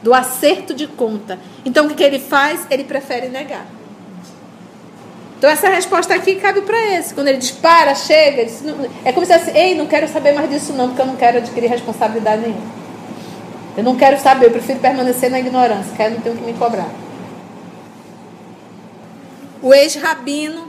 do 0.03 0.13
acerto 0.13 0.74
de 0.74 0.88
conta. 0.88 1.39
Então, 1.63 1.88
o 1.88 1.95
que 1.95 2.03
ele 2.03 2.19
faz? 2.19 2.67
Ele 2.69 2.84
prefere 2.84 3.30
negar. 3.30 3.65
Então, 5.38 5.49
essa 5.49 5.69
resposta 5.69 6.13
aqui 6.13 6.36
cabe 6.36 6.59
para 6.59 6.86
esse. 6.93 7.13
Quando 7.13 7.30
ele 7.30 7.38
diz 7.38 7.51
para, 7.51 7.95
chega, 7.95 8.43
diz, 8.43 8.61
é 9.05 9.13
como 9.13 9.26
se 9.26 9.32
assim, 9.32 9.51
ei, 9.57 9.74
não 9.74 9.88
quero 9.88 10.05
saber 10.09 10.34
mais 10.34 10.49
disso 10.49 10.74
não, 10.74 10.88
porque 10.88 11.01
eu 11.01 11.05
não 11.05 11.15
quero 11.15 11.38
adquirir 11.38 11.67
responsabilidade 11.67 12.41
nenhuma. 12.41 12.84
Eu 13.78 13.86
não 13.86 13.95
quero 13.95 14.19
saber, 14.19 14.47
eu 14.47 14.51
prefiro 14.51 14.80
permanecer 14.80 15.32
na 15.32 15.39
ignorância, 15.39 15.95
que 15.95 16.01
aí 16.01 16.11
eu 16.11 16.19
não 16.34 16.36
que 16.36 16.43
me 16.43 16.53
cobrar. 16.55 17.03
O 19.64 19.74
ex-rabino, 19.74 20.68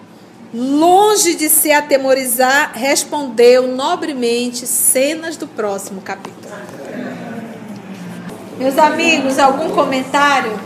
longe 0.54 1.34
de 1.34 1.48
se 1.48 1.72
atemorizar, 1.72 2.70
respondeu 2.74 3.66
nobremente 3.66 4.68
cenas 4.68 5.36
do 5.36 5.48
próximo 5.48 6.00
capítulo. 6.00 6.54
Meus 8.56 8.78
amigos, 8.78 9.40
algum 9.40 9.70
comentário? 9.70 10.56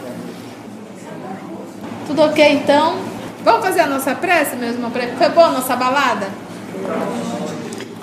Tudo 2.06 2.20
ok 2.20 2.52
então? 2.52 2.98
Vamos 3.42 3.64
fazer 3.64 3.80
a 3.80 3.86
nossa 3.86 4.14
prece, 4.14 4.56
meus? 4.56 4.76
Foi 5.16 5.28
boa 5.30 5.46
a 5.46 5.52
nossa 5.52 5.74
balada? 5.74 6.28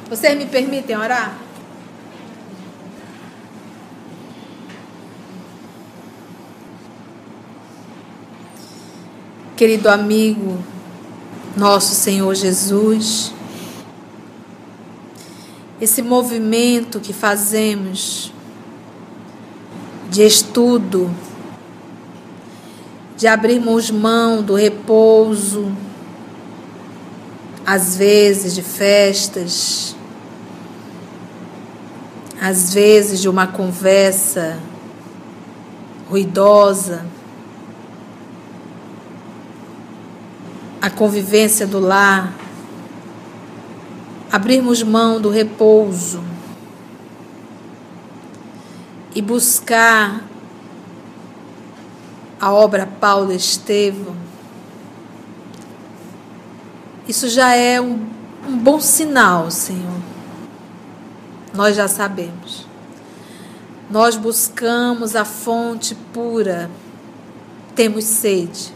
Vocês 0.09 0.36
me 0.36 0.47
permitem 0.47 0.97
orar? 0.97 1.44
Querido 9.56 9.88
amigo, 9.88 10.58
nosso 11.56 11.95
Senhor 11.95 12.36
Jesus, 12.36 13.32
esse 15.80 16.01
movimento 16.01 16.99
que 16.99 17.14
fazemos 17.14 18.34
de 20.10 20.24
estudo, 20.24 21.10
de 23.16 23.28
abrirmos 23.28 23.89
mão 23.89 24.43
do 24.43 24.56
repouso, 24.56 25.72
às 27.66 27.95
vezes 27.95 28.53
de 28.53 28.62
festas, 28.62 29.95
às 32.41 32.74
vezes 32.74 33.22
de 33.22 33.30
uma 33.30 33.47
conversa 33.47 34.60
ruidosa, 36.10 37.06
a 40.86 40.89
convivência 40.91 41.65
do 41.65 41.79
lar, 41.79 42.31
abrirmos 44.31 44.83
mão 44.83 45.19
do 45.19 45.31
repouso 45.31 46.23
e 49.15 49.19
buscar 49.19 50.23
a 52.39 52.53
obra 52.53 52.86
Paulo 52.86 53.33
Estevam, 53.33 54.15
isso 57.07 57.29
já 57.29 57.55
é 57.55 57.81
um, 57.81 58.07
um 58.47 58.55
bom 58.55 58.79
sinal, 58.79 59.49
Senhor. 59.49 60.01
Nós 61.51 61.75
já 61.75 61.88
sabemos. 61.88 62.67
Nós 63.89 64.15
buscamos 64.15 65.15
a 65.15 65.25
fonte 65.25 65.95
pura, 66.13 66.69
temos 67.73 68.03
sede. 68.03 68.74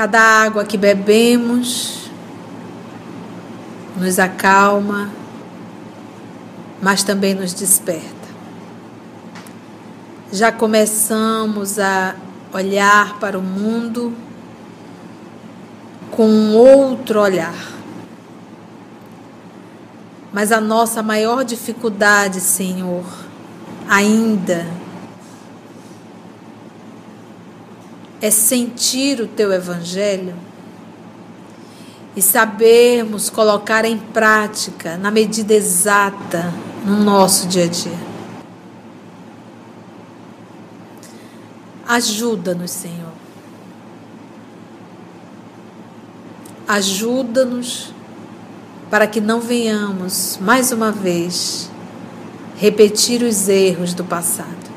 Cada 0.00 0.18
água 0.18 0.64
que 0.64 0.78
bebemos 0.78 2.10
nos 3.94 4.18
acalma, 4.18 5.10
mas 6.80 7.02
também 7.02 7.34
nos 7.34 7.52
desperta. 7.52 8.08
Já 10.32 10.50
começamos 10.50 11.78
a 11.78 12.14
olhar 12.50 13.18
para 13.18 13.38
o 13.38 13.42
mundo 13.42 14.14
com 16.10 16.26
um 16.26 16.56
outro 16.56 17.20
olhar. 17.20 17.70
Mas 20.32 20.50
a 20.50 20.62
nossa 20.62 21.02
maior 21.02 21.44
dificuldade, 21.44 22.40
Senhor, 22.40 23.04
ainda 23.86 24.66
é 28.20 28.30
sentir 28.30 29.20
o 29.20 29.26
teu 29.26 29.52
evangelho 29.52 30.34
e 32.14 32.20
sabermos 32.20 33.30
colocar 33.30 33.84
em 33.84 33.96
prática 33.96 34.96
na 34.96 35.10
medida 35.10 35.54
exata 35.54 36.52
no 36.84 37.02
nosso 37.02 37.46
dia 37.46 37.64
a 37.64 37.68
dia. 37.68 38.10
Ajuda-nos, 41.86 42.70
Senhor. 42.70 43.12
Ajuda-nos 46.68 47.92
para 48.90 49.06
que 49.06 49.20
não 49.20 49.40
venhamos 49.40 50.38
mais 50.40 50.72
uma 50.72 50.92
vez 50.92 51.70
repetir 52.56 53.22
os 53.22 53.48
erros 53.48 53.94
do 53.94 54.04
passado. 54.04 54.70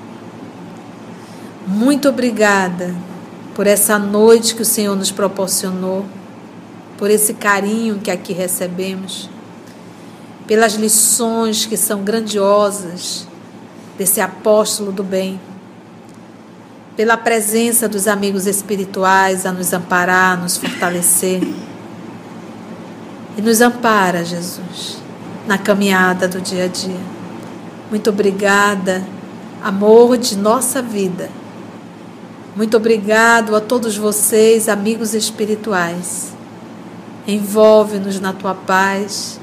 Muito 1.68 2.10
obrigada 2.10 2.96
por 3.56 3.68
essa 3.68 4.00
noite 4.00 4.56
que 4.56 4.62
o 4.62 4.66
Senhor 4.66 4.96
nos 4.96 5.12
proporcionou, 5.12 6.06
por 6.98 7.10
esse 7.10 7.36
carinho 7.36 8.00
que 8.00 8.10
aqui 8.10 8.34
recebemos, 8.34 9.30
pelas 10.48 10.74
lições 10.74 11.66
que 11.66 11.78
são 11.78 12.04
grandiosas 12.04 13.28
desse 13.98 14.20
apóstolo 14.20 14.92
do 14.92 15.04
bem, 15.04 15.40
pela 16.96 17.16
presença 17.16 17.88
dos 17.88 18.08
amigos 18.08 18.48
espirituais 18.48 19.46
a 19.46 19.52
nos 19.52 19.74
amparar, 19.74 20.38
a 20.38 20.42
nos 20.42 20.58
fortalecer. 20.58 21.42
E 23.36 23.42
nos 23.42 23.62
ampara, 23.62 24.24
Jesus, 24.24 24.98
na 25.48 25.58
caminhada 25.58 26.28
do 26.28 26.40
dia 26.40 26.66
a 26.66 26.68
dia. 26.68 27.00
Muito 27.90 28.12
obrigada, 28.12 29.04
amor 29.64 30.18
de 30.18 30.38
nossa 30.38 30.82
vida 30.82 31.30
muito 32.56 32.78
obrigado 32.78 33.56
a 33.56 33.62
todos 33.62 33.98
vocês, 33.98 34.70
amigos 34.70 35.16
espirituais. 35.16 36.32
Envolve-nos 37.28 38.20
na 38.20 38.32
tua 38.32 38.54
paz 38.54 39.40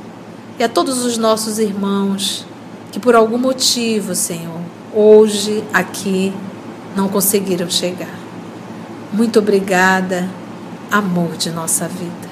e 0.58 0.62
a 0.62 0.68
todos 0.68 1.04
os 1.04 1.18
nossos 1.18 1.58
irmãos 1.58 2.46
que 2.92 3.00
por 3.00 3.16
algum 3.16 3.38
motivo, 3.38 4.14
Senhor, 4.14 4.60
hoje 4.94 5.64
aqui 5.72 6.32
não 6.94 7.08
conseguiram 7.08 7.68
chegar. 7.68 8.14
Muito 9.12 9.40
obrigada, 9.40 10.28
amor 10.90 11.36
de 11.36 11.50
nossa 11.50 11.88
vida. 11.88 12.29